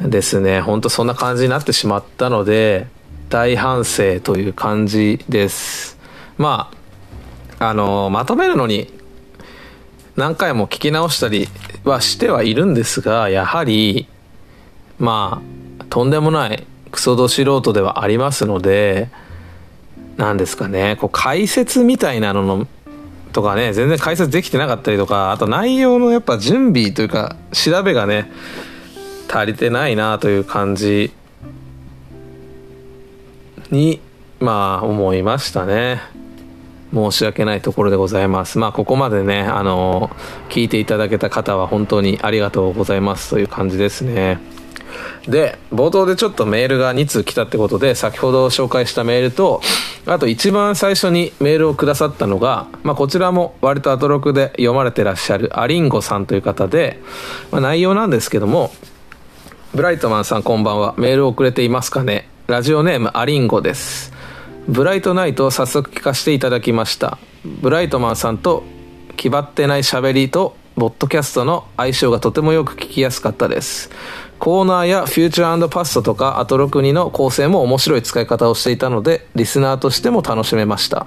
[0.00, 2.86] ですね、ほんとそんな感じになってしまったので、
[3.28, 5.98] 大反省という感じです。
[6.38, 6.70] ま
[7.58, 8.92] あ、あの、まとめるのに
[10.16, 11.48] 何回も聞き直したり
[11.84, 14.06] はしてはいるんですが、やはり、
[15.00, 15.42] ま
[15.80, 19.08] あ、とんでもないクソド素人ではありますので、
[20.16, 22.66] なんですかね、こう解説みたいなのの、
[23.32, 28.30] とかね、全然解説できてなかったりとか、あと内容のやっぱ準備というか、調べがね、
[29.32, 31.12] 足りてないなという感じ
[33.70, 34.00] に、
[34.38, 36.00] まあ、思いましたね。
[36.92, 38.58] 申し訳ないところでございます。
[38.58, 40.10] まあ、ここまでね、あの、
[40.48, 44.40] 聞いていただけた方は本当にありがとうございますという感じですね。
[45.28, 49.60] で、冒頭でちょっとメールが2通来たってことで、先ほど紹介したメールと、
[50.06, 57.00] あと一番最初にメールをくださったのが、まあ、こちらも割とアトロクで読まれてらっしゃるアリンゴさんという方で、
[57.50, 58.72] まあ、内容なんですけども、
[59.74, 60.94] ブライトマンさんこんばんは。
[60.96, 64.12] メールをくれていますかねラジオネームアリンゴです。
[64.68, 67.18] ブライトナイトを早速聞かせていただきました。
[67.44, 68.64] ブライトマンさんと
[69.16, 73.90] 気張ってない喋りとボッドキャストの相性がとてもよく聞きやすかったです。
[74.40, 81.06] コーナーやフューチャーパストとかアトロクニの構成も面白い使い方をしていたので、リスナーとしても楽しめました。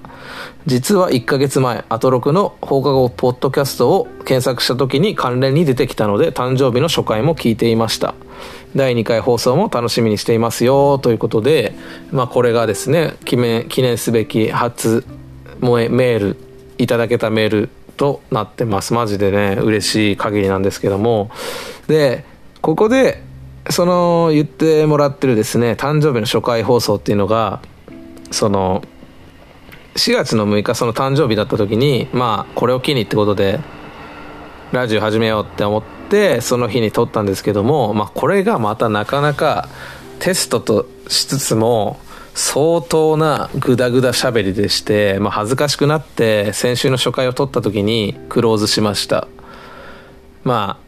[0.68, 8.14] 実は1ヶ月前、アトロクの放課後ポッドキャストを検索した時に関連に出てきたので、誕生日の初回も聞いていました。
[8.76, 11.74] 第2回放送も楽しみにしていますよということで、
[12.12, 15.06] まあ、これがですね記念すべき初
[15.62, 16.38] 萌えメール
[16.78, 21.30] いただけたメールとなってますマジでね嬉しい限りなんですけども
[21.88, 22.26] で
[22.64, 23.22] ここで
[23.70, 27.62] その言ってもらってるですね誕生日の初回放送っていうのが
[28.32, 28.82] その
[29.96, 33.60] 4月の6日その誕生日だった時にまあこれを機にってことで
[34.72, 39.68] ラジオ始めようって思ってその日に撮ったんですけども、まあ、これがまたなかなか
[40.20, 42.00] テストとしつつも
[42.34, 49.28] 相当なグダグダしゃべりでして、まあ、恥ずかしくなって先週の初回を撮った時にクローズしました。
[50.46, 50.83] まあ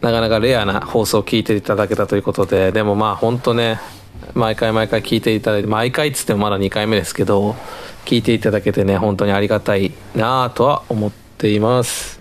[0.00, 3.80] なかなかレアな放送を聞いていただけたということででもまあ本当ね
[4.34, 7.56] 毎回毎回聞いていただいて毎回っつってもまだ2回目ですけど
[8.04, 12.18] 聞いていただけてね本当にありがたいなぁとは思っています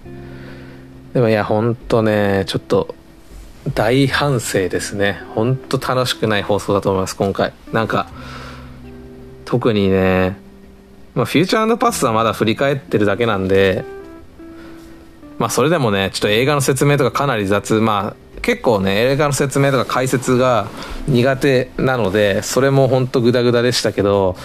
[1.18, 2.94] でもいや、ほんとね、ちょっと、
[3.74, 5.20] 大反省ですね。
[5.34, 7.54] ほんと楽しくない放送だと思います、今回。
[7.74, 8.08] なんか、
[9.46, 10.38] 特にね、
[11.16, 13.84] まあ、フューチャーパスはまだ振り返ってるだけなんで、
[15.38, 20.68] まあ、それでもね、ちょっと映画の説明とかかなり雑、まあ、結構ね、映画の説明とか解説が
[21.08, 24.36] 苦手なので、それもほんとグダグダでしたけど、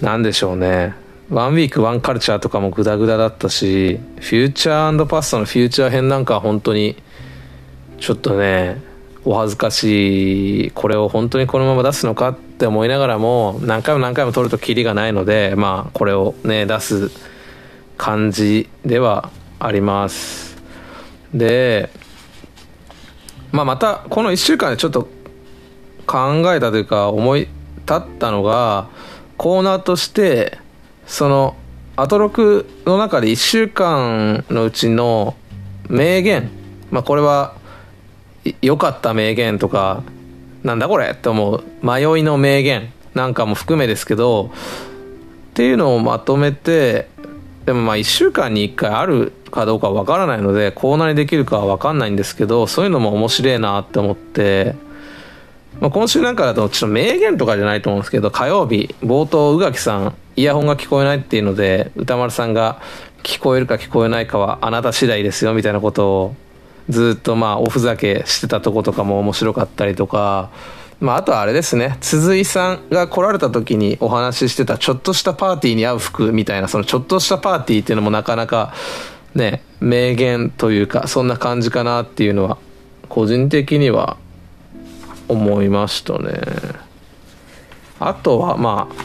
[0.00, 0.94] なんでしょうね。
[1.30, 6.96] ワンウィークワンカルチャーとかもグダグダだったし、フューチャーパスタのフューチャー編なんかは本当に、
[7.98, 8.80] ちょっとね、
[9.24, 17.10] お恥ずかしい、これを本当にこのまま出すのかって思いながらも、何回も何回も撮るとキリがないので、まあ、これをね、出す
[17.96, 20.56] 感じではあります。
[21.32, 21.90] で、
[23.52, 25.08] まあ、また、この1週間でちょっと
[26.06, 27.50] 考えたというか、思い立
[27.94, 28.88] ったのが、
[29.36, 30.58] コーナーとして、
[31.06, 31.56] その
[31.98, 35.34] アトロクの中で1週間のうちの
[35.88, 36.50] 名言
[36.90, 37.54] まあこれは
[38.60, 40.02] 良かった名言とか
[40.62, 44.50] なんだこれって思う迷いの名言なんかも含めですけど
[45.50, 47.08] っていうのをまとめて
[47.66, 54.76] でもまあ1週間に1回あるかどうかわからないのでコーナーにできるかはわかんないんですけどそういうのも面白いなって思って、
[55.80, 62.80] まあ、今週なんかだとちょっと名言とかじゃないと思うんですけど火曜日冒頭宇垣さんイヤホンが聞こえないっていうので歌丸さんが
[63.24, 66.36] 聞こえるか聞こえないかはあなた次第ですよみたいなことを
[66.88, 70.50] ずっとまあおふざけしてたとことかも面白かったりとか、
[71.00, 71.98] まあ、あとはあれですね。
[72.00, 78.72] 鈴井さんが来られた時にお話ししてたちょっとしたパーティーに合う服みたいなそのちょっとしたパーティーっていうのもなかなか
[79.34, 82.56] ね名言というかそんな感じかなっていうのは
[83.10, 84.16] 個人的には
[85.28, 86.40] 思いましたね。
[87.98, 89.04] あとはまあ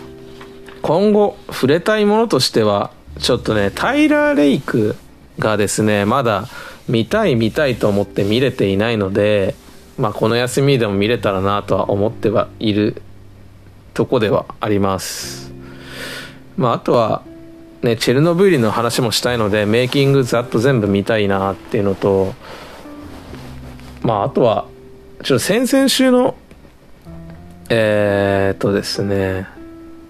[0.81, 4.95] 今後触れたいものとしてはちょっとねタイラー・レイク
[5.39, 6.47] がですねまだ
[6.87, 9.55] 見たい見たいと思って見れていないので
[10.01, 13.03] まあこの休みでも見れたらなとは思ってはいる
[13.93, 15.53] とこではあります。
[16.57, 17.21] まああとは
[17.83, 22.33] ねチェルノブイリの話もしたいのでメイキングざっと全部見たいなっていうのと
[24.01, 24.65] まああとは
[25.23, 26.35] ちょっと先々週の
[27.69, 29.47] えー、っとですね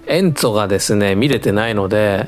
[0.07, 2.27] エンツォがですね見れてないので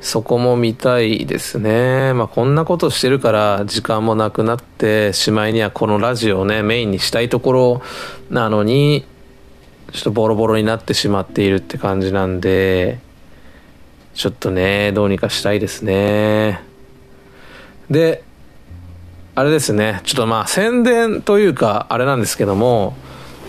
[0.00, 2.12] そこも見たいですね。
[2.12, 7.82] まあ、こんなことしてるから時間もなくなってしまいにはこのラジオをね、メインにしたいところ
[8.30, 9.04] なのに、
[9.92, 12.98] ちょっとボロボロになってしまっているって感じなんで、
[14.14, 16.60] ちょっとね、どうにかしたいですね。
[17.90, 18.22] で、
[19.34, 22.96] あれですね、ちょっとまあ宣伝というか、あれなんですけども、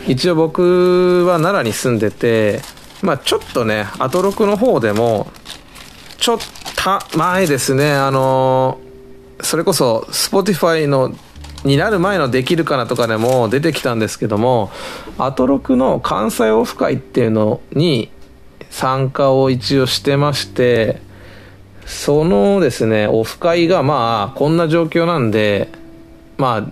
[0.07, 2.61] 一応僕は奈良に住んでて、
[3.01, 5.31] まあちょっとね、アトロクの方でも、
[6.17, 6.37] ちょっ
[7.09, 8.79] と前ですね、あの
[9.41, 11.13] それこそ Spotify の
[11.63, 14.71] になる前のできるかなとかでも出てきたんですけども、
[15.17, 18.11] アトロクの関西オフ会っていうのに
[18.69, 21.01] 参加を一応してまして、
[21.85, 25.69] そのですね、オフ会がまあこんな状況なんで、
[26.37, 26.71] まあ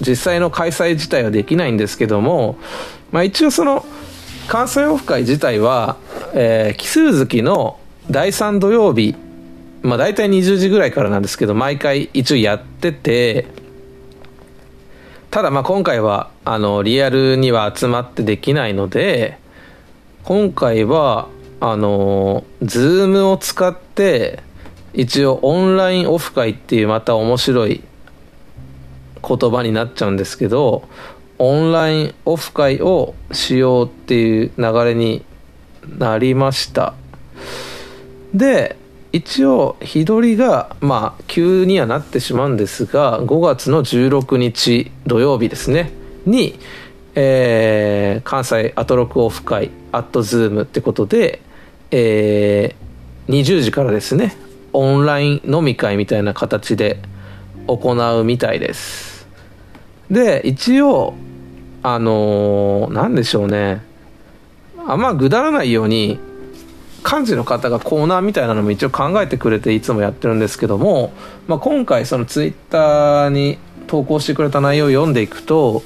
[0.00, 2.58] 実際の開催自体はできないんですけども、
[3.10, 3.84] まあ一応その
[4.46, 5.96] 関西オフ会自体は、
[6.34, 7.78] えー、奇数月の
[8.10, 9.14] 第3土曜日、
[9.82, 13.46] まあ大体20時ぐらいからなんですけど、毎回一応やってて、
[15.30, 19.38] ただまあ今回は、あの、リアルには集まってできないので、
[20.24, 21.28] 今回は、
[21.60, 24.42] あの、ズームを使って、
[24.94, 27.82] 一応オンラインオフ会っていうまた面白い
[29.22, 30.88] 言葉になっちゃうんですけど、
[31.38, 35.24] オンラインオフ会をしようっていう流れに
[35.98, 36.94] なりました。
[38.34, 38.76] で、
[39.12, 45.90] 一応、日取りが、まあ、急にはなってしまうんですが、5月の16日土曜日ですね、
[46.26, 46.58] に、
[47.14, 51.40] えー、関西アトロクオフ会、アットズームってことで、
[51.90, 54.36] えー、20時からですね、
[54.74, 56.98] オンライン飲み会みたいな形で
[57.66, 59.26] 行うみたいです。
[60.10, 61.14] で、一応、
[61.82, 63.82] あのー、なんでしょうね、
[64.86, 66.18] あんまぐだらないように、
[67.04, 71.12] 幹事の方がコーナーみたいなのも一応考えてくれていつもやってるんですけども、
[71.46, 75.82] まあ、今回そのツイッターに投稿してくれた内容を読んでいくと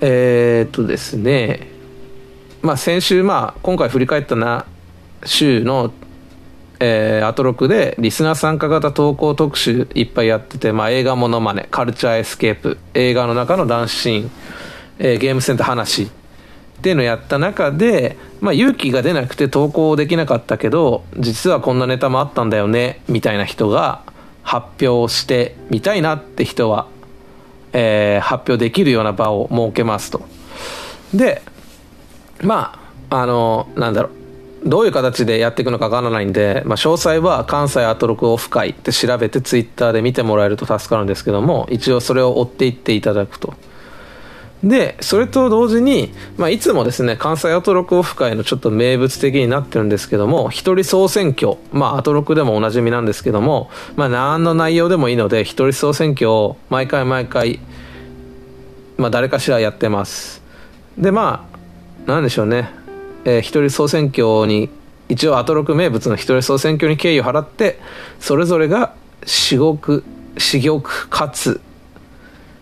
[0.00, 1.68] えー、っとですね
[2.62, 4.66] まあ先週まあ今回振り返ったな
[5.24, 5.92] 週の
[6.80, 14.30] えー、アトロクでリスナー参加型投稿特集いっぱいやってて、まあ、映画ものまねカルチャーエスケープ映画の中のダンスシーン、
[15.00, 16.08] えー、ゲームセンター話
[16.78, 24.02] っていうのをやった中で、まあ、勇気が出なくて投稿できなかったけど実はこんなネタもあったんだよねみたいな人が
[24.44, 26.86] 発表してみたいなって人は、
[27.72, 30.22] えー、発表できるような場を設けますと。
[31.12, 31.42] で
[32.42, 34.10] まああのなんだろ
[34.64, 43.54] うどういう形でやっていくのかわからないんで、まあ、詳細は関西アトロクオフ会って調べてツイッターで見てもらえると助かるんですけども一応それを追っていっていただくと。
[44.62, 57.60] で、それと同時に、まあ、いつもですね、関西アトロクオフ会のちょっと名物的になってるんですけども、一人総選挙、まあ、アトロクでもおなじみなんですけども、まあ、何の内容でもいいので、一人総選挙を毎回毎回、
[58.96, 60.42] まあ、誰かしらやってます。
[60.96, 61.48] で、ま
[62.06, 62.70] あ、なんでしょうね、
[63.24, 64.70] えー、一人総選挙に、
[65.08, 67.78] 一応アトロク名物の一人総選挙に敬意を払って、
[68.18, 68.94] それぞれが
[69.24, 70.02] 至極、
[70.36, 71.60] 至極かつ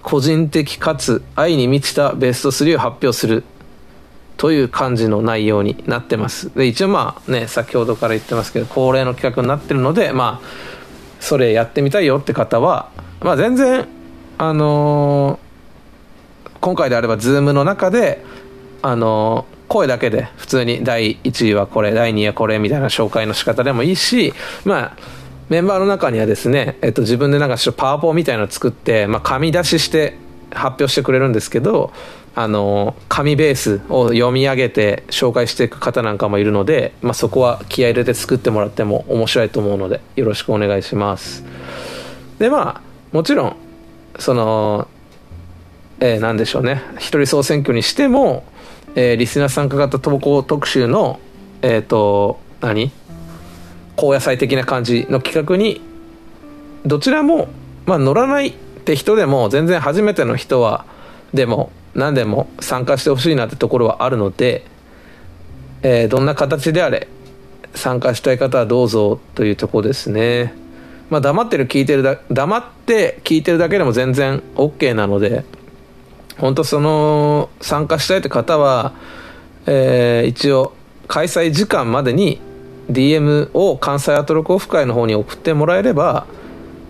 [0.06, 3.42] 個人的かつ愛に満ちたベスト3を発表する
[4.36, 6.54] という感じの内容になってます。
[6.54, 10.46] で、一応まあね、先ほどから言ってますけど、恒例の企画になってるので、まあ、
[11.18, 12.88] それやってみたいよって方は、
[13.20, 13.88] まあ全然、
[14.38, 18.24] あのー、今回であれば、ズームの中で、
[18.82, 24.32] あのー、声だけで普通に第1位はこれ、第2位はこれみたいな紹介の仕方でもいいし、
[24.64, 24.96] まあ、
[25.48, 30.16] メンバーの中にはですね、えっと、自分でなんかパワポみたいなの作って、まあ、紙出しして
[30.50, 31.92] 発表してくれるんですけど
[32.34, 41.44] あの紙ベースを読み上げて紹介していく方なんかもいるので、まあ、そこは気合入れて作ってもらっても面白いと思うのでよろしくお願いします。
[42.38, 42.82] でまあ
[43.12, 43.56] もちろん
[44.18, 44.88] その
[45.98, 46.82] えー、何でしょうね。
[46.98, 48.44] 一人総選挙にしても、
[48.94, 51.20] えー、リスナー参加型投稿特集の
[51.62, 52.92] えっ、ー、と何？
[53.96, 55.80] 高野菜的な感じの企画に
[56.84, 57.48] どちらも、
[57.86, 60.84] まあ、乗らないって人でも全然初めての人は
[61.34, 64.64] でも何でも参加してほしいなってところはあるので、
[65.82, 67.08] えー、どんな形であれ
[67.74, 70.54] 参加したい方はどうぞというとこですね。
[71.10, 75.44] まあ、黙ってる聞いてるだ黙って聞いてるだけでも全然 OK なので
[76.36, 78.92] 本当その参加したいって方は、
[79.66, 80.72] えー、一応
[81.06, 82.40] 開催時間までに
[82.90, 86.26] DM を関西アトロクオフ会の方に送ってもらえれば、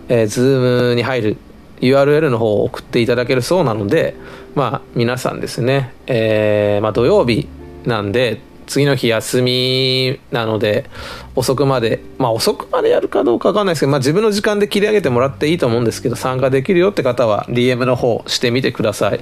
[0.09, 1.37] えー、Zoom に入る
[1.81, 4.15] URL の方を送っていただけるそうなので、
[4.55, 7.47] まあ、皆さんですね、えー、まあ、土曜日
[7.85, 10.89] なんで、次の日休みなので、
[11.35, 19.21] 遅くまで、まあ遅くまでやるかどうかわかんないですけど、まあ自分の時間で切り上げてもらっていいと思うんですけど、参加できるよって方は DM の方してみてください。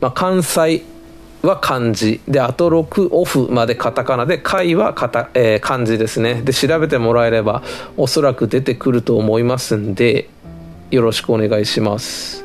[0.00, 0.82] まあ関西
[1.42, 2.20] は漢字。
[2.28, 6.42] であと6オフまでカタカナで回はカタ、えー、漢字ですね。
[6.42, 7.62] で調べてもらえれば
[7.96, 10.28] おそらく出てくると思いますんで
[10.90, 12.44] よろしくお願いします。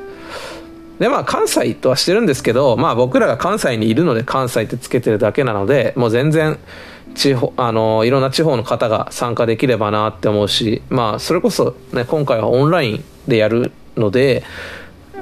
[1.00, 6.58] でまあ関西とはしてるんですけどまあ僕らが関西にいるので関西ってつけてるだけなのでもう全然
[7.16, 14.44] 地方あのいろんな地方の方が参加できればなって思うしまあそれこそね今回はオンラインでやるので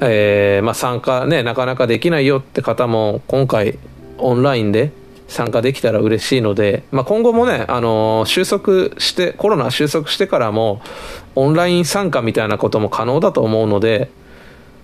[0.02, 3.78] えー、まあ、参加ねなかなかできないよって方も今回
[4.18, 4.92] オンラインで
[5.28, 10.82] 参加できたら嬉しいので、まあ、今後もね、あのー、収束してコロナ収束してからも
[11.36, 14.10] オンライン参加みたいなことも可能だと思うので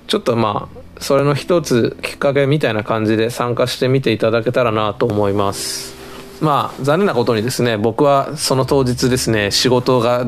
[0.07, 5.95] ちょっとまあそれの一つきっかけみたいな感じで参加してみていただけたらなと思います。
[6.41, 10.26] まあ残念なことにですね僕はその当日ですね仕事が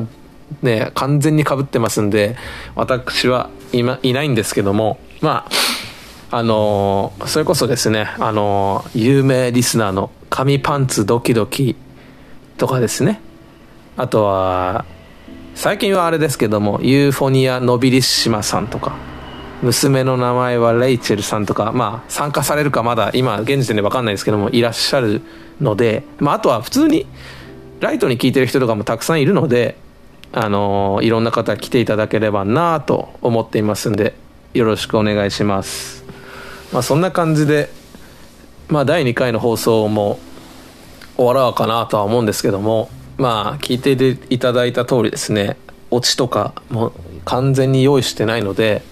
[0.62, 2.36] ね完全にかぶってますんで
[2.74, 5.46] 私はいまいないんですけどもま
[6.30, 11.76] ああのー、それこそですねあのー、有名リスナーの「紙パンツドキドキ」
[12.56, 13.20] とかですね。
[13.96, 14.84] あとは
[15.54, 18.94] 最近はあれですけどもユーフォニア・ノビリッシマさんとか
[19.62, 25.20] 娘の名前はレイチェルさんとかまあ参加されるかまだ今現時点で分かんないですけどもいらっしゃる
[25.60, 27.06] ので、まあ、あとは普通に
[27.80, 29.76] ライトに聞いてる人とかもたくさんいるので
[30.32, 34.14] あのいろんな方来ていただければなと思っていますんで
[34.54, 36.04] よろしくお願いします。
[36.72, 37.68] まあそんな感じで
[38.68, 40.18] まあ第2回の放送も
[41.16, 42.88] 終わろうかなとは思うんですけども
[43.18, 45.56] まあ聞いていただいた通りですね
[45.90, 46.92] オチとかも
[47.26, 48.82] 完全に用意してないので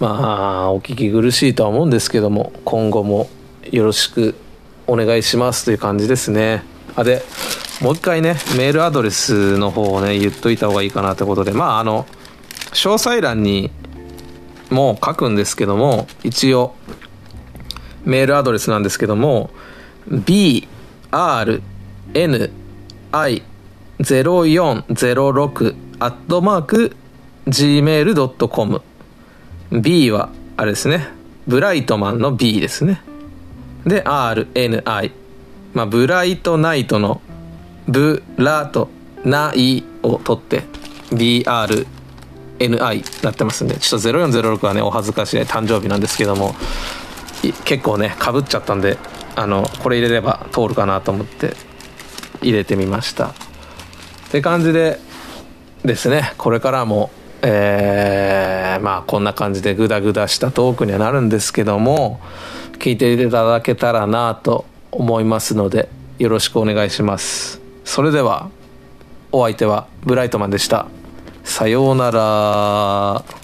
[0.00, 3.28] まあお聞き苦しいとは思うんですけども今後も
[3.70, 4.34] よろしく
[4.88, 6.64] お願いしますという感じですね。
[6.96, 7.22] あで
[7.80, 12.04] もう一回ね、メールアドレスの方をね、言っといた方がいいかなってことで、まあ、あの、
[12.72, 13.70] 詳細欄に
[14.68, 16.74] も書くんですけども、一応、
[18.04, 19.48] メールアドレスなんですけども、
[20.06, 20.68] b,
[21.10, 21.62] r,
[22.12, 22.50] n,
[23.12, 23.42] i,
[24.00, 26.96] 0406アットマーク
[27.46, 28.82] gmail.com
[29.72, 31.08] b はあれですね。
[31.46, 33.02] ブライトマンの B ですね。
[33.86, 35.19] で RNI
[35.74, 37.20] まあブライトナイトの
[37.86, 38.88] ブラと
[39.24, 40.62] ないを取って
[41.12, 41.84] BRNI
[43.24, 46.54] なってますんでちょっと0406はねお恥ずかしい誕生日なんですけども
[47.64, 48.98] 結構ねかぶっちゃったんで
[49.36, 51.54] あのこれ入れれば通るかなと思って
[52.42, 53.28] 入れてみました。
[53.28, 53.32] っ
[54.30, 54.98] て感じで
[55.84, 56.34] ですね。
[56.38, 57.10] これからも
[57.42, 62.20] えー、まあこんな感じでグダグダしたトークにはなるんですけども
[62.78, 65.88] 聞いていただけたらなと思いますので
[66.18, 67.60] よろしくお願いします。
[67.84, 68.50] それでは
[69.32, 70.86] お相手はブライトマンでした。
[71.44, 73.39] さようなら。